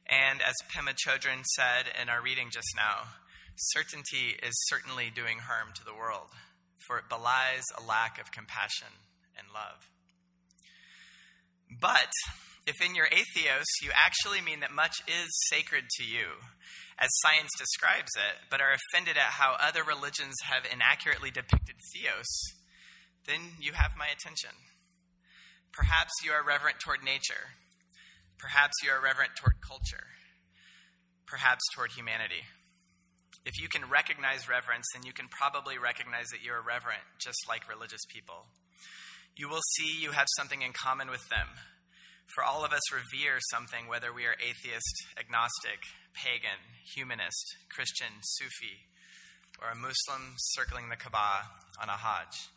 And 0.06 0.42
as 0.42 0.54
Pema 0.68 0.92
Chodron 0.92 1.44
said 1.56 1.86
in 2.00 2.08
our 2.08 2.22
reading 2.22 2.48
just 2.52 2.68
now, 2.76 3.16
certainty 3.56 4.36
is 4.42 4.52
certainly 4.68 5.10
doing 5.14 5.38
harm 5.38 5.68
to 5.74 5.84
the 5.84 5.94
world, 5.94 6.28
for 6.86 6.98
it 6.98 7.08
belies 7.08 7.64
a 7.78 7.82
lack 7.82 8.20
of 8.20 8.32
compassion 8.32 8.92
and 9.38 9.48
love. 9.54 9.88
But 11.80 12.12
if 12.66 12.84
in 12.84 12.94
your 12.94 13.06
atheos 13.06 13.64
you 13.82 13.90
actually 13.94 14.40
mean 14.40 14.60
that 14.60 14.72
much 14.72 15.00
is 15.06 15.28
sacred 15.48 15.84
to 15.98 16.04
you, 16.04 16.26
as 16.98 17.08
science 17.22 17.50
describes 17.58 18.10
it, 18.16 18.48
but 18.50 18.60
are 18.60 18.74
offended 18.74 19.16
at 19.16 19.38
how 19.38 19.56
other 19.58 19.82
religions 19.82 20.34
have 20.44 20.64
inaccurately 20.70 21.30
depicted 21.30 21.76
theos, 21.92 22.28
then 23.26 23.56
you 23.60 23.72
have 23.72 23.92
my 23.96 24.06
attention. 24.06 24.54
Perhaps 25.72 26.12
you 26.24 26.32
are 26.32 26.44
reverent 26.44 26.76
toward 26.84 27.02
nature 27.02 27.56
Perhaps 28.42 28.74
you 28.82 28.90
are 28.90 28.98
reverent 28.98 29.38
toward 29.38 29.62
culture, 29.62 30.18
perhaps 31.30 31.62
toward 31.72 31.94
humanity. 31.94 32.42
If 33.46 33.54
you 33.62 33.70
can 33.70 33.86
recognize 33.86 34.50
reverence, 34.50 34.82
then 34.90 35.06
you 35.06 35.14
can 35.14 35.30
probably 35.30 35.78
recognize 35.78 36.26
that 36.34 36.42
you 36.42 36.50
are 36.50 36.58
reverent, 36.60 37.06
just 37.22 37.38
like 37.46 37.70
religious 37.70 38.02
people. 38.10 38.50
You 39.38 39.48
will 39.48 39.62
see 39.78 39.94
you 39.94 40.10
have 40.10 40.26
something 40.34 40.60
in 40.60 40.74
common 40.74 41.06
with 41.06 41.22
them. 41.30 41.54
For 42.34 42.42
all 42.42 42.66
of 42.66 42.74
us 42.74 42.82
revere 42.90 43.38
something, 43.54 43.86
whether 43.86 44.10
we 44.10 44.26
are 44.26 44.34
atheist, 44.42 44.96
agnostic, 45.14 45.86
pagan, 46.14 46.60
humanist, 46.94 47.56
Christian, 47.68 48.20
Sufi, 48.22 48.86
or 49.60 49.70
a 49.70 49.76
Muslim 49.76 50.34
circling 50.36 50.88
the 50.88 50.96
Kaaba 50.96 51.48
on 51.80 51.88
a 51.88 51.92
Hajj. 51.92 52.48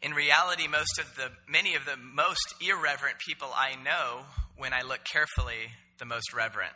In 0.00 0.12
reality, 0.12 0.68
most 0.68 0.98
of 0.98 1.16
the 1.16 1.30
many 1.48 1.74
of 1.74 1.84
the 1.84 1.96
most 1.96 2.54
irreverent 2.60 3.18
people 3.18 3.48
I 3.54 3.74
know, 3.74 4.26
when 4.56 4.72
I 4.72 4.82
look 4.82 5.00
carefully, 5.04 5.74
the 5.98 6.04
most 6.04 6.32
reverent. 6.32 6.74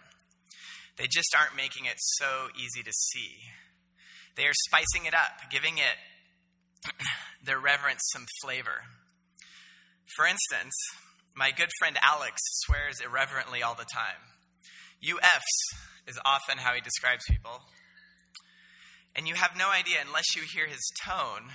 They 0.97 1.07
just 1.07 1.35
aren't 1.39 1.57
making 1.57 1.87
it 1.87 1.97
so 1.99 2.49
easy 2.57 2.83
to 2.83 2.93
see. 2.93 3.39
They 4.37 4.45
are 4.45 4.55
spicing 4.69 5.07
it 5.07 5.15
up, 5.15 5.51
giving 5.51 5.79
it 5.79 5.97
their 7.45 7.61
reverence 7.61 8.03
some 8.13 8.27
flavor. 8.43 8.83
For 10.17 10.27
instance, 10.27 10.75
my 11.35 11.51
good 11.51 11.71
friend 11.79 11.97
Alex 12.03 12.37
swears 12.65 13.01
irreverently 13.01 13.63
all 13.63 13.75
the 13.75 13.87
time. 13.93 14.32
UFs 15.03 15.79
is 16.07 16.19
often 16.25 16.59
how 16.59 16.75
he 16.75 16.81
describes 16.81 17.25
people. 17.29 17.63
And 19.17 19.27
you 19.27 19.35
have 19.35 19.59
no 19.59 19.69
idea, 19.69 19.99
unless 20.05 20.37
you 20.37 20.43
hear 20.43 20.67
his 20.67 20.93
tone, 21.05 21.51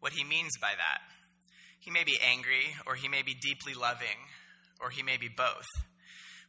what 0.00 0.12
he 0.12 0.24
means 0.24 0.52
by 0.60 0.72
that. 0.76 1.00
He 1.78 1.90
may 1.90 2.04
be 2.04 2.18
angry, 2.20 2.76
or 2.86 2.94
he 2.96 3.08
may 3.08 3.22
be 3.22 3.34
deeply 3.40 3.74
loving, 3.74 4.28
or 4.80 4.90
he 4.90 5.02
may 5.02 5.16
be 5.16 5.28
both. 5.28 5.66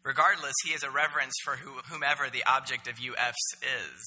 Regardless, 0.04 0.56
he 0.66 0.74
has 0.74 0.82
a 0.82 0.90
reverence 0.90 1.36
for 1.46 1.58
whomever 1.58 2.26
the 2.28 2.44
object 2.50 2.88
of 2.88 2.96
UFs 2.96 3.48
is. 3.62 4.02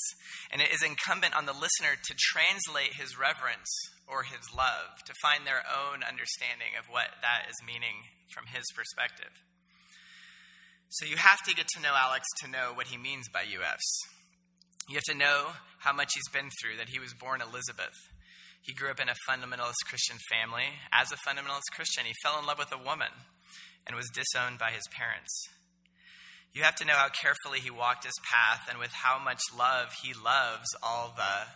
And 0.50 0.60
it 0.60 0.74
is 0.74 0.82
incumbent 0.82 1.36
on 1.38 1.46
the 1.46 1.54
listener 1.54 1.94
to 1.94 2.18
translate 2.34 2.98
his 2.98 3.16
reverence 3.16 3.70
or 4.10 4.24
his 4.24 4.42
love, 4.50 5.00
to 5.06 5.14
find 5.22 5.46
their 5.46 5.62
own 5.62 6.02
understanding 6.02 6.74
of 6.74 6.90
what 6.90 7.14
that 7.22 7.46
is 7.48 7.54
meaning 7.64 8.10
from 8.34 8.50
his 8.50 8.66
perspective. 8.74 9.30
So 10.94 11.06
you 11.06 11.16
have 11.16 11.42
to 11.42 11.54
get 11.54 11.66
to 11.74 11.82
know 11.82 11.90
Alex 11.90 12.22
to 12.38 12.48
know 12.48 12.70
what 12.72 12.86
he 12.86 12.96
means 12.96 13.26
by 13.28 13.42
UFs. 13.42 13.90
You 14.88 14.94
have 14.94 15.10
to 15.10 15.18
know 15.18 15.58
how 15.80 15.92
much 15.92 16.12
he's 16.14 16.30
been 16.32 16.50
through, 16.62 16.76
that 16.78 16.90
he 16.90 17.00
was 17.00 17.12
born 17.18 17.42
Elizabeth. 17.42 17.98
He 18.62 18.74
grew 18.74 18.92
up 18.92 19.00
in 19.00 19.08
a 19.08 19.18
fundamentalist 19.28 19.82
Christian 19.88 20.18
family. 20.30 20.78
As 20.92 21.10
a 21.10 21.18
fundamentalist 21.26 21.74
Christian, 21.74 22.04
he 22.06 22.14
fell 22.22 22.38
in 22.38 22.46
love 22.46 22.60
with 22.60 22.70
a 22.70 22.78
woman 22.78 23.10
and 23.88 23.96
was 23.96 24.08
disowned 24.14 24.60
by 24.60 24.70
his 24.70 24.86
parents. 24.94 25.34
You 26.52 26.62
have 26.62 26.76
to 26.76 26.84
know 26.84 26.94
how 26.94 27.08
carefully 27.08 27.58
he 27.58 27.74
walked 27.74 28.04
his 28.04 28.14
path 28.30 28.68
and 28.70 28.78
with 28.78 28.92
how 28.92 29.18
much 29.18 29.40
love 29.50 29.88
he 30.00 30.14
loves 30.14 30.70
all 30.80 31.12
the 31.16 31.50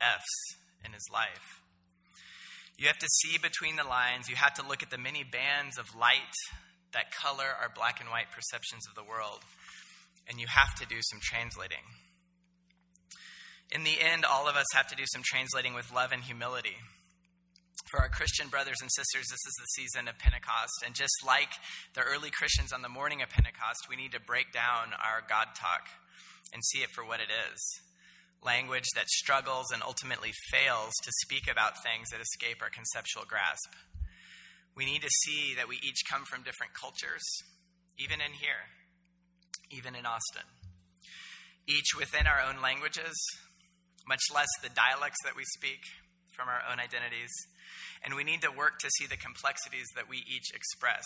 F's 0.00 0.54
in 0.86 0.92
his 0.92 1.08
life. 1.12 1.58
You 2.78 2.86
have 2.86 2.98
to 2.98 3.08
see 3.08 3.38
between 3.42 3.74
the 3.74 3.82
lines. 3.82 4.28
You 4.28 4.36
have 4.36 4.54
to 4.54 4.66
look 4.66 4.84
at 4.84 4.90
the 4.90 4.98
many 4.98 5.24
bands 5.24 5.78
of 5.78 5.96
light 5.98 6.38
that 6.92 7.12
color 7.12 7.48
our 7.60 7.70
black 7.74 8.00
and 8.00 8.10
white 8.10 8.30
perceptions 8.34 8.86
of 8.88 8.94
the 8.94 9.08
world. 9.08 9.40
And 10.28 10.38
you 10.38 10.46
have 10.48 10.74
to 10.76 10.86
do 10.86 11.00
some 11.00 11.20
translating. 11.20 11.84
In 13.70 13.84
the 13.84 14.00
end, 14.00 14.24
all 14.24 14.48
of 14.48 14.56
us 14.56 14.66
have 14.74 14.86
to 14.88 14.96
do 14.96 15.04
some 15.06 15.22
translating 15.24 15.74
with 15.74 15.92
love 15.92 16.12
and 16.12 16.22
humility. 16.22 16.76
For 17.90 18.00
our 18.00 18.08
Christian 18.08 18.48
brothers 18.48 18.80
and 18.80 18.90
sisters, 18.92 19.26
this 19.28 19.44
is 19.44 19.56
the 19.58 19.72
season 19.76 20.08
of 20.08 20.18
Pentecost. 20.18 20.84
And 20.84 20.94
just 20.94 21.24
like 21.26 21.50
the 21.94 22.02
early 22.02 22.30
Christians 22.30 22.72
on 22.72 22.82
the 22.82 22.88
morning 22.88 23.22
of 23.22 23.28
Pentecost, 23.28 23.88
we 23.88 23.96
need 23.96 24.12
to 24.12 24.20
break 24.20 24.52
down 24.52 24.92
our 24.96 25.24
God 25.28 25.48
talk 25.56 25.88
and 26.52 26.62
see 26.64 26.78
it 26.78 26.90
for 26.94 27.04
what 27.04 27.20
it 27.20 27.28
is 27.28 27.60
language 28.44 28.90
that 28.94 29.08
struggles 29.08 29.70
and 29.72 29.82
ultimately 29.82 30.32
fails 30.50 30.92
to 31.02 31.10
speak 31.22 31.50
about 31.50 31.82
things 31.82 32.10
that 32.10 32.20
escape 32.20 32.58
our 32.60 32.70
conceptual 32.70 33.24
grasp. 33.26 33.70
We 34.76 34.84
need 34.84 35.02
to 35.02 35.18
see 35.24 35.54
that 35.56 35.68
we 35.68 35.76
each 35.82 36.00
come 36.10 36.24
from 36.24 36.42
different 36.42 36.72
cultures, 36.72 37.22
even 37.98 38.20
in 38.20 38.32
here, 38.32 38.72
even 39.70 39.94
in 39.94 40.06
Austin. 40.06 40.48
Each 41.68 41.94
within 41.96 42.26
our 42.26 42.40
own 42.40 42.62
languages, 42.62 43.14
much 44.08 44.22
less 44.34 44.48
the 44.62 44.72
dialects 44.72 45.20
that 45.24 45.36
we 45.36 45.44
speak 45.44 45.84
from 46.32 46.48
our 46.48 46.64
own 46.70 46.80
identities. 46.80 47.30
And 48.02 48.14
we 48.14 48.24
need 48.24 48.42
to 48.42 48.50
work 48.50 48.80
to 48.80 48.90
see 48.98 49.06
the 49.06 49.20
complexities 49.20 49.86
that 49.94 50.08
we 50.08 50.24
each 50.24 50.50
express. 50.54 51.04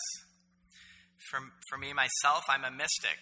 For, 1.29 1.39
for 1.69 1.77
me, 1.77 1.93
myself, 1.93 2.45
I'm 2.49 2.63
a 2.63 2.71
mystic, 2.71 3.19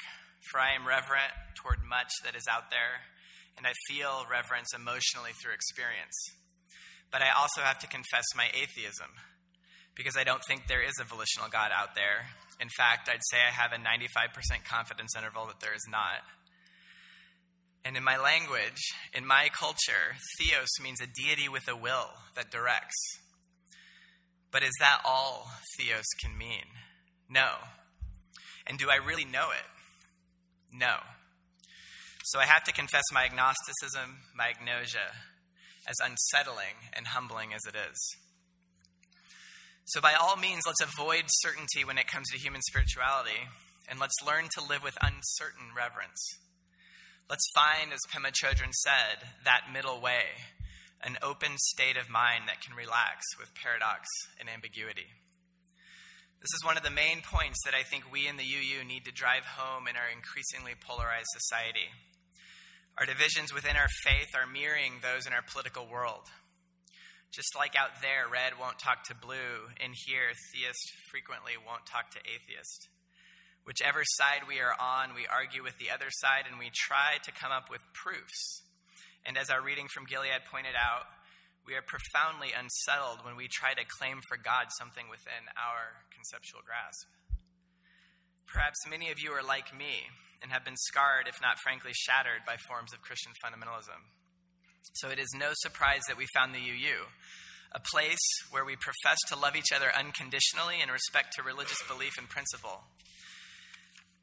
for 0.51 0.59
I 0.59 0.75
am 0.75 0.87
reverent 0.87 1.33
toward 1.57 1.83
much 1.83 2.11
that 2.23 2.35
is 2.35 2.47
out 2.47 2.69
there, 2.69 3.09
and 3.57 3.65
I 3.65 3.73
feel 3.89 4.29
reverence 4.29 4.71
emotionally 4.75 5.33
through 5.41 5.57
experience. 5.57 6.15
But 7.11 7.21
I 7.21 7.31
also 7.35 7.61
have 7.61 7.79
to 7.79 7.87
confess 7.87 8.25
my 8.35 8.47
atheism, 8.53 9.11
because 9.95 10.17
I 10.17 10.23
don't 10.23 10.43
think 10.47 10.67
there 10.67 10.83
is 10.83 10.93
a 10.99 11.05
volitional 11.05 11.49
God 11.49 11.71
out 11.73 11.95
there. 11.95 12.27
In 12.59 12.69
fact, 12.77 13.09
I'd 13.09 13.23
say 13.31 13.37
I 13.37 13.51
have 13.51 13.71
a 13.71 13.77
95% 13.77 14.63
confidence 14.65 15.15
interval 15.17 15.47
that 15.47 15.59
there 15.59 15.73
is 15.73 15.85
not. 15.89 16.23
And 17.83 17.95
in 17.95 18.03
my 18.03 18.17
language, 18.17 18.81
in 19.13 19.25
my 19.25 19.49
culture, 19.57 20.17
theos 20.39 20.69
means 20.81 20.99
a 21.01 21.07
deity 21.07 21.47
with 21.47 21.67
a 21.67 21.75
will 21.75 22.09
that 22.35 22.51
directs. 22.51 22.95
But 24.51 24.63
is 24.63 24.73
that 24.79 25.01
all 25.05 25.51
theos 25.77 26.05
can 26.23 26.37
mean? 26.37 26.65
No. 27.29 27.47
And 28.65 28.79
do 28.79 28.89
I 28.89 28.95
really 28.95 29.25
know 29.25 29.51
it? 29.51 29.67
No. 30.73 30.95
So 32.23 32.39
I 32.39 32.45
have 32.45 32.63
to 32.63 32.73
confess 32.73 33.03
my 33.13 33.25
agnosticism, 33.25 34.17
my 34.35 34.51
agnosia, 34.51 35.13
as 35.87 35.95
unsettling 36.03 36.89
and 36.93 37.07
humbling 37.07 37.53
as 37.53 37.61
it 37.67 37.75
is. 37.75 38.17
So, 39.85 40.01
by 40.01 40.13
all 40.13 40.35
means, 40.35 40.63
let's 40.65 40.81
avoid 40.81 41.25
certainty 41.27 41.85
when 41.85 41.99
it 41.99 42.07
comes 42.07 42.27
to 42.31 42.39
human 42.39 42.61
spirituality, 42.63 43.45
and 43.87 43.99
let's 43.99 44.17
learn 44.25 44.49
to 44.57 44.65
live 44.65 44.81
with 44.81 44.97
uncertain 44.99 45.77
reverence. 45.77 46.19
Let's 47.29 47.45
find, 47.53 47.93
as 47.93 48.01
Pema 48.09 48.33
Chodron 48.33 48.73
said, 48.73 49.29
that 49.45 49.69
middle 49.71 50.01
way, 50.01 50.41
an 51.01 51.17
open 51.21 51.57
state 51.57 51.97
of 51.97 52.09
mind 52.09 52.49
that 52.49 52.61
can 52.65 52.75
relax 52.75 53.21
with 53.37 53.53
paradox 53.53 54.09
and 54.39 54.49
ambiguity. 54.49 55.13
This 56.41 56.53
is 56.57 56.65
one 56.65 56.77
of 56.77 56.83
the 56.83 56.89
main 56.89 57.21
points 57.21 57.61
that 57.65 57.77
I 57.77 57.83
think 57.83 58.11
we 58.11 58.27
in 58.27 58.37
the 58.37 58.45
UU 58.45 58.83
need 58.85 59.05
to 59.05 59.13
drive 59.13 59.45
home 59.45 59.87
in 59.87 59.95
our 59.95 60.09
increasingly 60.09 60.73
polarized 60.73 61.29
society. 61.29 61.93
Our 62.97 63.05
divisions 63.05 63.53
within 63.53 63.77
our 63.77 63.89
faith 64.01 64.33
are 64.33 64.49
mirroring 64.49 65.01
those 65.01 65.25
in 65.25 65.33
our 65.33 65.45
political 65.45 65.85
world. 65.85 66.29
Just 67.35 67.51
like 67.51 67.75
out 67.75 67.99
there, 67.99 68.31
red 68.31 68.55
won't 68.55 68.79
talk 68.79 69.03
to 69.11 69.15
blue, 69.19 69.67
in 69.83 69.91
here, 70.07 70.31
theist 70.31 70.87
frequently 71.11 71.59
won't 71.59 71.83
talk 71.83 72.07
to 72.15 72.23
atheist. 72.23 72.87
Whichever 73.67 74.07
side 74.15 74.47
we 74.47 74.63
are 74.63 74.71
on, 74.79 75.11
we 75.11 75.27
argue 75.27 75.59
with 75.59 75.75
the 75.75 75.91
other 75.91 76.07
side 76.23 76.47
and 76.47 76.55
we 76.55 76.71
try 76.71 77.19
to 77.27 77.35
come 77.35 77.51
up 77.51 77.67
with 77.67 77.83
proofs. 77.91 78.63
And 79.27 79.35
as 79.35 79.51
our 79.51 79.59
reading 79.59 79.91
from 79.91 80.07
Gilead 80.07 80.47
pointed 80.47 80.79
out, 80.79 81.11
we 81.67 81.75
are 81.75 81.83
profoundly 81.83 82.55
unsettled 82.55 83.27
when 83.27 83.35
we 83.35 83.51
try 83.51 83.75
to 83.75 83.93
claim 83.99 84.23
for 84.31 84.39
God 84.39 84.71
something 84.79 85.11
within 85.11 85.51
our 85.59 86.07
conceptual 86.15 86.63
grasp. 86.63 87.03
Perhaps 88.47 88.87
many 88.87 89.11
of 89.11 89.19
you 89.19 89.35
are 89.35 89.43
like 89.43 89.75
me 89.75 90.07
and 90.39 90.55
have 90.55 90.63
been 90.63 90.79
scarred, 90.87 91.27
if 91.27 91.43
not 91.43 91.59
frankly 91.59 91.91
shattered, 91.91 92.47
by 92.47 92.55
forms 92.55 92.95
of 92.95 93.03
Christian 93.03 93.35
fundamentalism. 93.43 93.99
So 94.93 95.09
it 95.09 95.19
is 95.19 95.29
no 95.35 95.51
surprise 95.53 96.01
that 96.07 96.17
we 96.17 96.25
found 96.33 96.53
the 96.53 96.59
UU, 96.59 97.05
a 97.71 97.81
place 97.91 98.25
where 98.51 98.65
we 98.65 98.75
profess 98.75 99.17
to 99.27 99.39
love 99.39 99.55
each 99.55 99.73
other 99.75 99.91
unconditionally 99.95 100.81
in 100.81 100.89
respect 100.89 101.33
to 101.35 101.43
religious 101.43 101.81
belief 101.87 102.13
and 102.17 102.29
principle. 102.29 102.83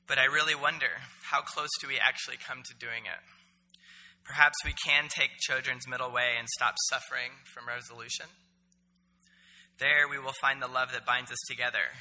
But 0.07 0.19
I 0.19 0.25
really 0.25 0.55
wonder 0.55 1.03
how 1.31 1.41
close 1.43 1.71
do 1.81 1.89
we 1.89 1.99
actually 1.99 2.37
come 2.37 2.63
to 2.65 2.75
doing 2.79 3.07
it? 3.07 3.23
Perhaps 4.25 4.65
we 4.65 4.75
can 4.85 5.09
take 5.09 5.31
Chodron's 5.43 5.89
middle 5.89 6.13
way 6.13 6.37
and 6.39 6.49
stop 6.49 6.75
suffering 6.91 7.43
from 7.53 7.67
resolution. 7.67 8.27
There 9.79 10.07
we 10.09 10.19
will 10.19 10.37
find 10.41 10.63
the 10.63 10.69
love 10.69 10.93
that 10.93 11.07
binds 11.07 11.33
us 11.33 11.41
together 11.49 11.97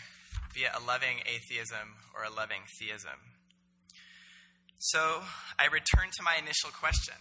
via 0.54 0.72
a 0.76 0.84
loving 0.86 1.26
atheism 1.26 1.98
or 2.16 2.24
a 2.24 2.34
loving 2.34 2.62
theism. 2.80 3.18
So 4.78 5.24
I 5.58 5.66
return 5.66 6.10
to 6.14 6.24
my 6.24 6.36
initial 6.38 6.70
question 6.70 7.16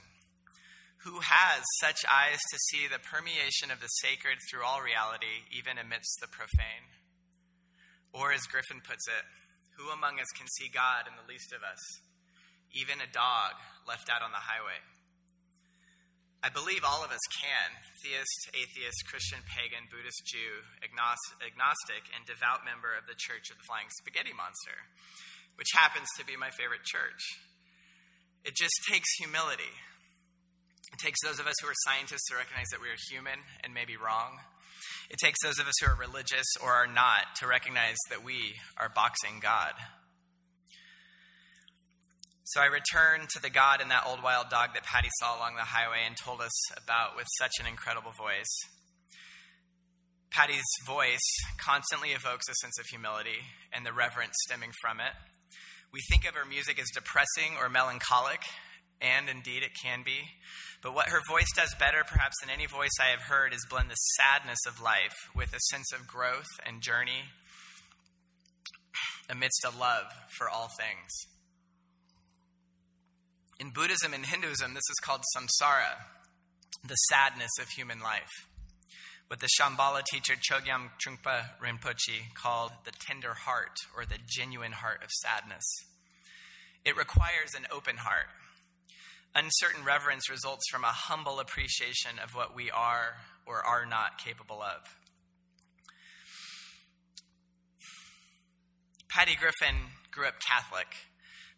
Who 1.08 1.24
has 1.24 1.64
such 1.80 2.04
eyes 2.04 2.36
to 2.52 2.66
see 2.68 2.84
the 2.84 3.00
permeation 3.00 3.72
of 3.72 3.80
the 3.80 3.88
sacred 4.04 4.36
through 4.44 4.68
all 4.68 4.84
reality, 4.84 5.48
even 5.48 5.80
amidst 5.80 6.20
the 6.20 6.28
profane? 6.28 6.92
Or, 8.12 8.36
as 8.36 8.44
Griffin 8.44 8.84
puts 8.84 9.08
it, 9.08 9.24
who 9.80 9.88
among 9.88 10.20
us 10.20 10.28
can 10.36 10.44
see 10.60 10.68
God 10.68 11.08
in 11.08 11.16
the 11.16 11.24
least 11.24 11.56
of 11.56 11.64
us, 11.64 11.80
even 12.76 13.00
a 13.00 13.08
dog 13.08 13.56
left 13.88 14.12
out 14.12 14.20
on 14.20 14.36
the 14.36 14.44
highway? 14.44 14.76
I 16.44 16.52
believe 16.52 16.84
all 16.84 17.04
of 17.04 17.12
us 17.12 17.24
can 17.36 17.80
theist, 18.00 18.52
atheist, 18.52 19.08
Christian, 19.08 19.40
pagan, 19.44 19.88
Buddhist, 19.88 20.20
Jew, 20.28 20.68
agnostic, 20.80 22.12
and 22.16 22.28
devout 22.28 22.64
member 22.64 22.96
of 22.96 23.04
the 23.04 23.16
Church 23.16 23.48
of 23.48 23.56
the 23.56 23.68
Flying 23.68 23.88
Spaghetti 24.04 24.32
Monster, 24.32 24.88
which 25.56 25.72
happens 25.76 26.08
to 26.16 26.24
be 26.24 26.40
my 26.40 26.48
favorite 26.52 26.84
church. 26.84 27.20
It 28.44 28.56
just 28.56 28.72
takes 28.88 29.08
humility. 29.20 29.68
It 30.92 30.98
takes 30.98 31.18
those 31.24 31.38
of 31.38 31.46
us 31.46 31.54
who 31.60 31.68
are 31.68 31.86
scientists 31.86 32.26
to 32.30 32.36
recognize 32.36 32.68
that 32.70 32.80
we 32.80 32.88
are 32.88 32.98
human 33.10 33.40
and 33.62 33.72
maybe 33.72 33.96
wrong. 33.96 34.38
It 35.10 35.18
takes 35.18 35.38
those 35.42 35.58
of 35.58 35.66
us 35.66 35.74
who 35.80 35.90
are 35.90 35.96
religious 35.96 36.46
or 36.62 36.70
are 36.70 36.86
not 36.86 37.34
to 37.40 37.46
recognize 37.46 37.96
that 38.10 38.24
we 38.24 38.54
are 38.78 38.88
boxing 38.88 39.40
God. 39.40 39.74
So 42.44 42.60
I 42.60 42.66
returned 42.66 43.28
to 43.30 43.42
the 43.42 43.50
God 43.50 43.80
and 43.80 43.90
that 43.90 44.06
old 44.06 44.22
wild 44.22 44.50
dog 44.50 44.70
that 44.74 44.82
Patty 44.82 45.08
saw 45.20 45.38
along 45.38 45.54
the 45.54 45.70
highway 45.70 46.02
and 46.06 46.16
told 46.16 46.40
us 46.40 46.54
about 46.76 47.16
with 47.16 47.26
such 47.38 47.52
an 47.60 47.66
incredible 47.66 48.10
voice. 48.10 48.50
Patty's 50.30 50.66
voice 50.86 51.30
constantly 51.58 52.10
evokes 52.10 52.48
a 52.48 52.54
sense 52.54 52.78
of 52.78 52.86
humility 52.86 53.50
and 53.72 53.84
the 53.84 53.92
reverence 53.92 54.34
stemming 54.46 54.70
from 54.80 55.00
it. 55.00 55.12
We 55.92 56.00
think 56.08 56.26
of 56.26 56.34
her 56.34 56.44
music 56.46 56.80
as 56.80 56.86
depressing 56.94 57.58
or 57.58 57.68
melancholic, 57.68 58.42
and 59.00 59.28
indeed 59.28 59.64
it 59.64 59.72
can 59.82 60.02
be. 60.04 60.22
But 60.82 60.94
what 60.94 61.08
her 61.08 61.20
voice 61.28 61.52
does 61.54 61.74
better, 61.78 62.04
perhaps, 62.06 62.36
than 62.40 62.50
any 62.50 62.66
voice 62.66 62.96
I 63.00 63.10
have 63.10 63.22
heard, 63.22 63.52
is 63.52 63.66
blend 63.68 63.90
the 63.90 63.94
sadness 63.94 64.60
of 64.66 64.80
life 64.80 65.14
with 65.34 65.52
a 65.52 65.60
sense 65.70 65.92
of 65.92 66.06
growth 66.06 66.48
and 66.66 66.80
journey 66.80 67.28
amidst 69.28 69.64
a 69.64 69.78
love 69.78 70.06
for 70.28 70.48
all 70.48 70.68
things. 70.68 71.10
In 73.60 73.70
Buddhism 73.70 74.14
and 74.14 74.24
Hinduism, 74.24 74.72
this 74.72 74.88
is 74.90 74.96
called 75.02 75.20
samsara, 75.36 76.00
the 76.82 76.94
sadness 76.94 77.52
of 77.60 77.68
human 77.68 78.00
life. 78.00 78.48
What 79.28 79.40
the 79.40 79.48
Shambhala 79.60 80.02
teacher 80.04 80.34
Chogyam 80.34 80.88
Trungpa 80.98 81.50
Rinpoche 81.62 82.34
called 82.34 82.72
the 82.84 82.92
tender 83.06 83.34
heart 83.34 83.76
or 83.94 84.04
the 84.04 84.18
genuine 84.26 84.72
heart 84.72 85.04
of 85.04 85.10
sadness. 85.10 85.64
It 86.84 86.96
requires 86.96 87.54
an 87.54 87.66
open 87.70 87.98
heart. 87.98 88.26
Uncertain 89.34 89.84
reverence 89.84 90.28
results 90.28 90.68
from 90.70 90.82
a 90.82 90.88
humble 90.88 91.38
appreciation 91.38 92.18
of 92.22 92.34
what 92.34 92.54
we 92.54 92.70
are 92.70 93.14
or 93.46 93.62
are 93.64 93.86
not 93.86 94.18
capable 94.18 94.60
of. 94.60 94.96
Patty 99.08 99.36
Griffin 99.36 99.76
grew 100.10 100.26
up 100.26 100.40
Catholic, 100.40 100.86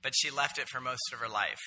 but 0.03 0.13
she 0.15 0.31
left 0.31 0.59
it 0.59 0.69
for 0.69 0.81
most 0.81 1.13
of 1.13 1.19
her 1.19 1.29
life. 1.29 1.61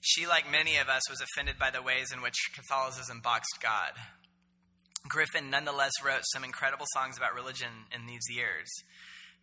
She, 0.00 0.26
like 0.26 0.50
many 0.50 0.76
of 0.76 0.88
us, 0.88 1.08
was 1.10 1.20
offended 1.20 1.58
by 1.58 1.70
the 1.70 1.82
ways 1.82 2.12
in 2.12 2.22
which 2.22 2.52
Catholicism 2.54 3.20
boxed 3.22 3.58
God. 3.60 3.92
Griffin 5.08 5.50
nonetheless 5.50 5.92
wrote 6.04 6.22
some 6.32 6.44
incredible 6.44 6.86
songs 6.94 7.16
about 7.16 7.34
religion 7.34 7.86
in 7.94 8.06
these 8.06 8.26
years. 8.30 8.68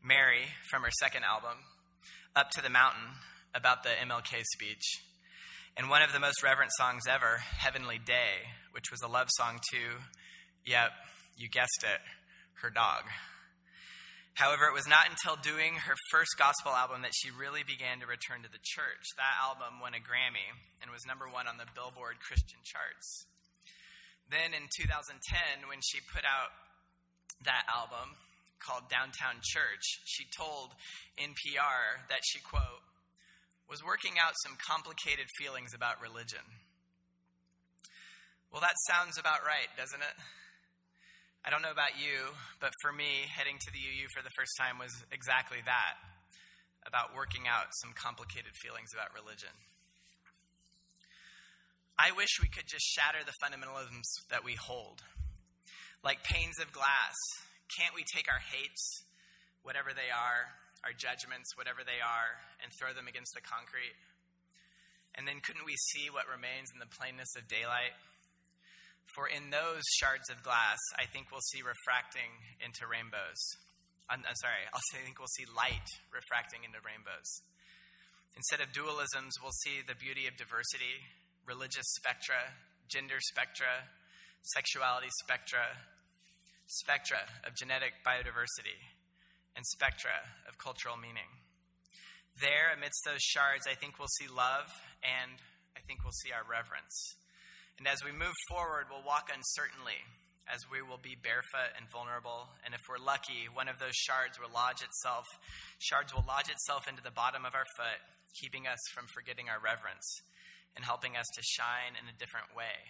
Mary, 0.04 0.44
from 0.70 0.84
her 0.84 0.92
second 1.00 1.24
album, 1.24 1.58
Up 2.36 2.52
to 2.52 2.62
the 2.62 2.70
Mountain, 2.70 3.20
about 3.54 3.84
the 3.84 3.90
MLK 3.90 4.44
speech, 4.44 4.84
and 5.78 5.90
one 5.90 6.02
of 6.02 6.14
the 6.14 6.24
most 6.24 6.40
reverent 6.40 6.72
songs 6.80 7.04
ever, 7.04 7.44
Heavenly 7.60 8.00
Day, 8.00 8.48
which 8.72 8.92
was 8.92 9.04
a 9.04 9.12
love 9.12 9.28
song 9.36 9.60
to, 9.76 10.00
yep, 10.64 10.92
you 11.36 11.50
guessed 11.52 11.84
it, 11.84 12.00
her 12.64 12.70
dog. 12.72 13.04
However, 14.40 14.72
it 14.72 14.76
was 14.76 14.88
not 14.88 15.12
until 15.12 15.36
doing 15.36 15.76
her 15.84 15.96
first 16.12 16.40
gospel 16.40 16.72
album 16.72 17.04
that 17.04 17.16
she 17.16 17.28
really 17.28 17.64
began 17.68 18.00
to 18.00 18.08
return 18.08 18.44
to 18.44 18.52
the 18.52 18.64
church. 18.64 19.04
That 19.20 19.36
album 19.40 19.84
won 19.84 19.96
a 19.96 20.04
Grammy 20.04 20.48
and 20.80 20.92
was 20.92 21.04
number 21.04 21.28
one 21.28 21.48
on 21.48 21.60
the 21.60 21.68
Billboard 21.76 22.24
Christian 22.24 22.60
charts. 22.64 23.28
Then 24.32 24.56
in 24.56 24.72
2010, 24.72 25.68
when 25.68 25.84
she 25.84 26.00
put 26.08 26.24
out 26.24 26.56
that 27.44 27.68
album 27.68 28.16
called 28.64 28.88
Downtown 28.88 29.44
Church, 29.44 30.04
she 30.08 30.24
told 30.32 30.72
NPR 31.20 32.08
that 32.08 32.24
she, 32.24 32.40
quote, 32.40 32.84
was 33.70 33.84
working 33.84 34.22
out 34.22 34.34
some 34.46 34.58
complicated 34.62 35.26
feelings 35.38 35.74
about 35.74 36.02
religion. 36.02 36.46
Well, 38.52 38.62
that 38.62 38.78
sounds 38.88 39.18
about 39.18 39.44
right, 39.44 39.68
doesn't 39.76 40.00
it? 40.00 40.16
I 41.46 41.50
don't 41.50 41.62
know 41.62 41.74
about 41.74 41.98
you, 41.98 42.34
but 42.62 42.74
for 42.82 42.94
me, 42.94 43.30
heading 43.30 43.58
to 43.62 43.70
the 43.70 43.82
UU 43.82 44.10
for 44.14 44.26
the 44.26 44.34
first 44.34 44.58
time 44.58 44.82
was 44.82 44.94
exactly 45.12 45.62
that 45.66 45.98
about 46.86 47.18
working 47.18 47.50
out 47.50 47.70
some 47.82 47.94
complicated 47.94 48.54
feelings 48.62 48.94
about 48.94 49.14
religion. 49.14 49.54
I 51.98 52.14
wish 52.14 52.42
we 52.42 52.50
could 52.50 52.70
just 52.70 52.86
shatter 52.86 53.22
the 53.26 53.38
fundamentalisms 53.42 54.30
that 54.30 54.44
we 54.46 54.54
hold. 54.58 55.02
Like 56.04 56.22
panes 56.24 56.60
of 56.62 56.74
glass, 56.74 57.18
can't 57.78 57.96
we 57.96 58.06
take 58.06 58.30
our 58.30 58.42
hates, 58.42 59.06
whatever 59.64 59.90
they 59.94 60.14
are, 60.14 60.54
our 60.86 60.94
judgments, 60.94 61.58
whatever 61.58 61.82
they 61.82 62.00
are, 62.00 62.40
and 62.62 62.70
throw 62.78 62.94
them 62.94 63.10
against 63.10 63.34
the 63.34 63.42
concrete? 63.42 63.98
And 65.18 65.28
then 65.28 65.42
couldn't 65.42 65.66
we 65.66 65.76
see 65.92 66.14
what 66.14 66.30
remains 66.30 66.70
in 66.70 66.80
the 66.80 66.92
plainness 66.94 67.34
of 67.36 67.50
daylight? 67.50 67.96
For 69.18 69.26
in 69.26 69.50
those 69.50 69.84
shards 69.98 70.28
of 70.30 70.44
glass, 70.46 70.80
I 71.00 71.08
think 71.08 71.32
we'll 71.32 71.46
see 71.56 71.64
refracting 71.64 72.30
into 72.60 72.86
rainbows. 72.86 73.40
I'm, 74.12 74.22
I'm 74.28 74.38
sorry, 74.38 74.64
I'll 74.70 74.86
say, 74.92 75.02
I 75.02 75.06
think 75.08 75.18
we'll 75.18 75.36
see 75.40 75.48
light 75.50 75.90
refracting 76.14 76.68
into 76.68 76.84
rainbows. 76.84 77.30
Instead 78.36 78.60
of 78.60 78.76
dualisms, 78.76 79.40
we'll 79.40 79.56
see 79.64 79.80
the 79.80 79.96
beauty 79.96 80.28
of 80.28 80.36
diversity, 80.36 81.00
religious 81.48 81.88
spectra, 81.96 82.52
gender 82.92 83.18
spectra, 83.32 83.88
sexuality 84.52 85.08
spectra, 85.24 85.64
spectra 86.68 87.24
of 87.48 87.56
genetic 87.56 87.96
biodiversity, 88.04 88.76
and 89.56 89.66
spectra 89.66 90.16
of 90.48 90.58
cultural 90.58 90.96
meaning. 90.96 91.28
There, 92.44 92.76
amidst 92.76 93.00
those 93.08 93.24
shards, 93.24 93.64
I 93.68 93.80
think 93.80 93.96
we'll 93.96 94.12
see 94.20 94.28
love 94.28 94.68
and 95.00 95.40
I 95.76 95.82
think 95.88 96.04
we'll 96.04 96.20
see 96.20 96.36
our 96.36 96.44
reverence. 96.44 97.16
And 97.80 97.88
as 97.88 98.04
we 98.04 98.12
move 98.12 98.36
forward, 98.48 98.88
we'll 98.88 99.04
walk 99.04 99.32
uncertainly, 99.32 100.00
as 100.48 100.64
we 100.72 100.80
will 100.80 101.00
be 101.00 101.16
barefoot 101.20 101.76
and 101.76 101.88
vulnerable. 101.92 102.52
And 102.64 102.72
if 102.72 102.84
we're 102.88 103.00
lucky, 103.00 103.52
one 103.52 103.68
of 103.68 103.80
those 103.80 103.96
shards 103.96 104.40
will 104.40 104.52
lodge 104.52 104.80
itself, 104.84 105.28
shards 105.80 106.16
will 106.16 106.24
lodge 106.28 106.48
itself 106.48 106.88
into 106.88 107.04
the 107.04 107.12
bottom 107.12 107.44
of 107.44 107.56
our 107.56 107.68
foot, 107.76 108.00
keeping 108.40 108.68
us 108.68 108.80
from 108.96 109.08
forgetting 109.12 109.52
our 109.52 109.60
reverence 109.60 110.08
and 110.76 110.84
helping 110.84 111.16
us 111.16 111.28
to 111.36 111.42
shine 111.44 111.96
in 111.96 112.08
a 112.08 112.20
different 112.20 112.52
way. 112.52 112.84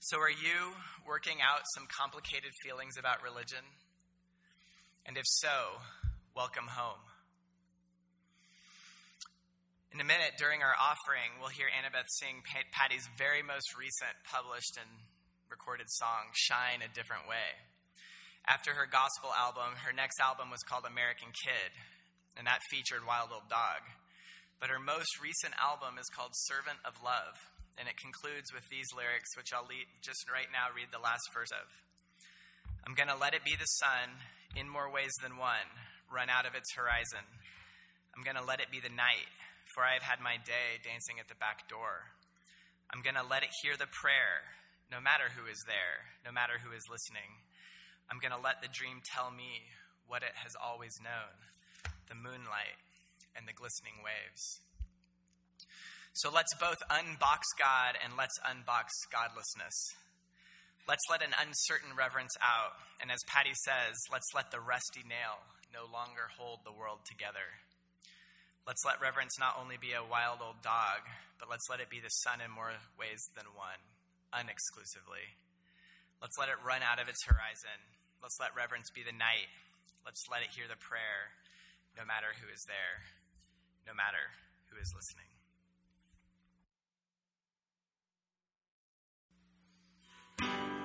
So, 0.00 0.20
are 0.20 0.32
you 0.32 0.76
working 1.08 1.40
out 1.40 1.64
some 1.76 1.88
complicated 1.88 2.52
feelings 2.64 2.96
about 3.00 3.24
religion? 3.24 3.64
And 5.06 5.14
if 5.14 5.22
so, 5.38 5.78
welcome 6.34 6.66
home. 6.66 6.98
In 9.94 10.02
a 10.02 10.04
minute, 10.04 10.34
during 10.34 10.66
our 10.66 10.74
offering, 10.74 11.38
we'll 11.38 11.54
hear 11.54 11.70
Annabeth 11.70 12.10
sing 12.18 12.42
Patty's 12.42 13.06
very 13.14 13.38
most 13.38 13.70
recent 13.78 14.18
published 14.26 14.74
and 14.74 15.06
recorded 15.46 15.86
song, 15.94 16.34
Shine 16.34 16.82
a 16.82 16.90
Different 16.90 17.30
Way. 17.30 17.54
After 18.50 18.74
her 18.74 18.90
gospel 18.90 19.30
album, 19.30 19.78
her 19.86 19.94
next 19.94 20.18
album 20.18 20.50
was 20.50 20.66
called 20.66 20.82
American 20.82 21.30
Kid, 21.30 21.70
and 22.34 22.42
that 22.50 22.66
featured 22.66 23.06
Wild 23.06 23.30
Old 23.30 23.46
Dog. 23.46 23.86
But 24.58 24.74
her 24.74 24.82
most 24.82 25.22
recent 25.22 25.54
album 25.62 26.02
is 26.02 26.10
called 26.10 26.34
Servant 26.50 26.82
of 26.82 26.98
Love, 26.98 27.38
and 27.78 27.86
it 27.86 27.94
concludes 27.94 28.50
with 28.50 28.66
these 28.74 28.90
lyrics, 28.90 29.38
which 29.38 29.54
I'll 29.54 29.70
just 30.02 30.26
right 30.26 30.50
now 30.50 30.74
read 30.74 30.90
the 30.90 30.98
last 30.98 31.30
verse 31.30 31.54
of. 31.54 31.70
I'm 32.82 32.98
going 32.98 33.10
to 33.10 33.14
let 33.14 33.38
it 33.38 33.46
be 33.46 33.54
the 33.54 33.70
sun 33.78 34.18
in 34.56 34.68
more 34.68 34.90
ways 34.90 35.12
than 35.22 35.36
one, 35.36 35.68
run 36.10 36.32
out 36.32 36.48
of 36.48 36.56
its 36.56 36.72
horizon. 36.72 37.22
I'm 38.16 38.24
going 38.24 38.40
to 38.40 38.44
let 38.44 38.64
it 38.64 38.72
be 38.72 38.80
the 38.80 38.92
night 38.92 39.28
for 39.74 39.82
I 39.82 39.92
have 39.98 40.06
had 40.06 40.22
my 40.22 40.38
day 40.38 40.78
dancing 40.80 41.18
at 41.18 41.28
the 41.28 41.38
back 41.38 41.68
door. 41.68 42.14
I'm 42.88 43.02
going 43.02 43.18
to 43.18 43.26
let 43.26 43.42
it 43.42 43.52
hear 43.62 43.74
the 43.74 43.90
prayer, 43.90 44.46
no 44.88 45.02
matter 45.02 45.34
who 45.34 45.50
is 45.50 45.58
there, 45.66 46.14
no 46.22 46.30
matter 46.30 46.62
who 46.62 46.70
is 46.70 46.86
listening. 46.86 47.44
I'm 48.06 48.22
going 48.22 48.32
to 48.32 48.40
let 48.40 48.62
the 48.62 48.70
dream 48.70 49.02
tell 49.02 49.34
me 49.34 49.66
what 50.06 50.22
it 50.22 50.32
has 50.38 50.54
always 50.54 50.94
known 51.02 51.34
the 52.06 52.14
moonlight 52.14 52.78
and 53.34 53.50
the 53.50 53.52
glistening 53.52 53.98
waves. 53.98 54.62
So 56.14 56.30
let's 56.30 56.54
both 56.54 56.78
unbox 56.86 57.42
God 57.58 57.98
and 57.98 58.14
let's 58.14 58.38
unbox 58.46 58.94
godlessness. 59.10 59.74
Let's 60.86 61.10
let 61.10 61.18
an 61.18 61.34
uncertain 61.34 61.98
reverence 61.98 62.38
out, 62.38 62.78
and 63.02 63.10
as 63.10 63.18
Patty 63.26 63.58
says, 63.66 63.98
let's 64.06 64.30
let 64.30 64.54
the 64.54 64.62
rusty 64.62 65.02
nail 65.02 65.42
no 65.74 65.82
longer 65.82 66.30
hold 66.38 66.62
the 66.62 66.70
world 66.70 67.02
together. 67.02 67.58
Let's 68.70 68.86
let 68.86 69.02
reverence 69.02 69.34
not 69.34 69.58
only 69.58 69.74
be 69.82 69.98
a 69.98 70.06
wild 70.06 70.38
old 70.38 70.62
dog, 70.62 71.02
but 71.42 71.50
let's 71.50 71.66
let 71.66 71.82
it 71.82 71.90
be 71.90 71.98
the 71.98 72.14
sun 72.22 72.38
in 72.38 72.54
more 72.54 72.70
ways 72.94 73.18
than 73.34 73.50
one, 73.58 73.82
unexclusively. 74.30 75.34
Let's 76.22 76.38
let 76.38 76.54
it 76.54 76.62
run 76.62 76.86
out 76.86 77.02
of 77.02 77.10
its 77.10 77.26
horizon. 77.26 77.82
Let's 78.22 78.38
let 78.38 78.54
reverence 78.54 78.86
be 78.94 79.02
the 79.02 79.10
night. 79.10 79.50
Let's 80.06 80.22
let 80.30 80.46
it 80.46 80.54
hear 80.54 80.70
the 80.70 80.78
prayer, 80.78 81.34
no 81.98 82.06
matter 82.06 82.30
who 82.38 82.46
is 82.46 82.62
there, 82.70 83.10
no 83.90 83.94
matter 83.94 84.38
who 84.70 84.78
is 84.78 84.94
listening. 84.94 85.34
you 90.46 90.75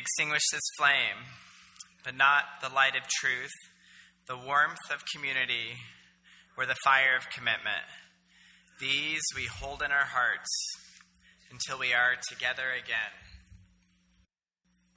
extinguish 0.00 0.48
this 0.50 0.62
flame, 0.78 1.28
but 2.04 2.16
not 2.16 2.44
the 2.62 2.74
light 2.74 2.96
of 2.96 3.06
truth, 3.20 3.52
the 4.26 4.36
warmth 4.36 4.90
of 4.90 5.04
community, 5.14 5.76
or 6.56 6.64
the 6.64 6.80
fire 6.82 7.16
of 7.16 7.28
commitment. 7.28 7.84
These 8.80 9.20
we 9.36 9.44
hold 9.44 9.82
in 9.82 9.92
our 9.92 10.08
hearts 10.08 10.48
until 11.50 11.78
we 11.78 11.92
are 11.92 12.16
together 12.30 12.72
again. 12.72 13.12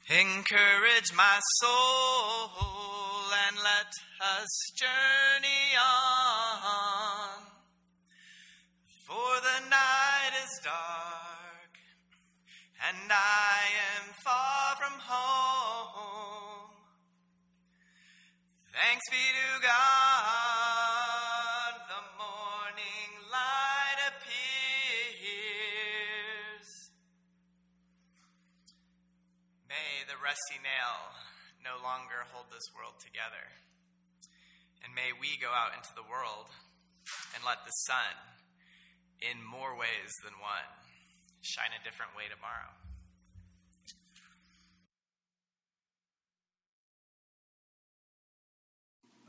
Encourage 0.08 1.12
my 1.16 1.39
soul 1.60 2.50
and 3.48 3.58
let 3.58 3.92
us 4.39 4.72
journey 4.78 5.76
on. 5.80 7.44
For 9.08 9.42
the 9.42 9.70
night 9.70 10.32
is 10.44 10.62
dark 10.63 11.33
and 12.84 13.08
I 13.08 13.72
am 13.96 14.12
far 14.28 14.76
from 14.76 15.00
home. 15.00 16.67
Thanks 18.76 19.08
be 19.08 19.15
to 19.15 19.63
God, 19.63 19.72
the 21.88 22.04
morning 22.19 23.24
light 23.32 24.04
appears. 24.12 24.28
May 29.72 30.04
the 30.04 30.19
rusty 30.19 30.60
nail 30.60 31.15
no 31.63 31.80
longer 31.80 32.28
hold 32.36 32.52
this 32.52 32.67
world 32.76 33.00
together. 33.00 33.48
And 34.84 34.91
may 34.91 35.15
we 35.15 35.39
go 35.39 35.56
out 35.56 35.72
into 35.72 35.96
the 35.96 36.04
world 36.04 36.52
and 37.32 37.48
let 37.48 37.63
the 37.63 37.72
sun, 37.88 38.19
in 39.24 39.39
more 39.39 39.72
ways 39.80 40.12
than 40.28 40.36
one, 40.43 40.83
shine 41.43 41.71
a 41.79 41.84
different 41.84 42.15
way 42.15 42.23
tomorrow. 42.34 42.71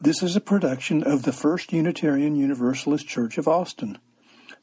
This 0.01 0.23
is 0.23 0.37
a 0.37 0.41
production 0.41 1.03
of 1.03 1.23
the 1.25 1.33
First 1.33 1.73
Unitarian 1.73 2.37
Universalist 2.37 3.09
Church 3.09 3.37
of 3.37 3.49
Austin. 3.49 3.99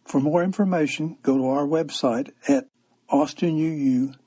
For 0.06 0.22
more 0.22 0.44
information, 0.44 1.18
go 1.24 1.38
to 1.38 1.48
our 1.48 1.66
website 1.66 2.32
at 2.48 2.68
austinuu.org. 3.12 4.18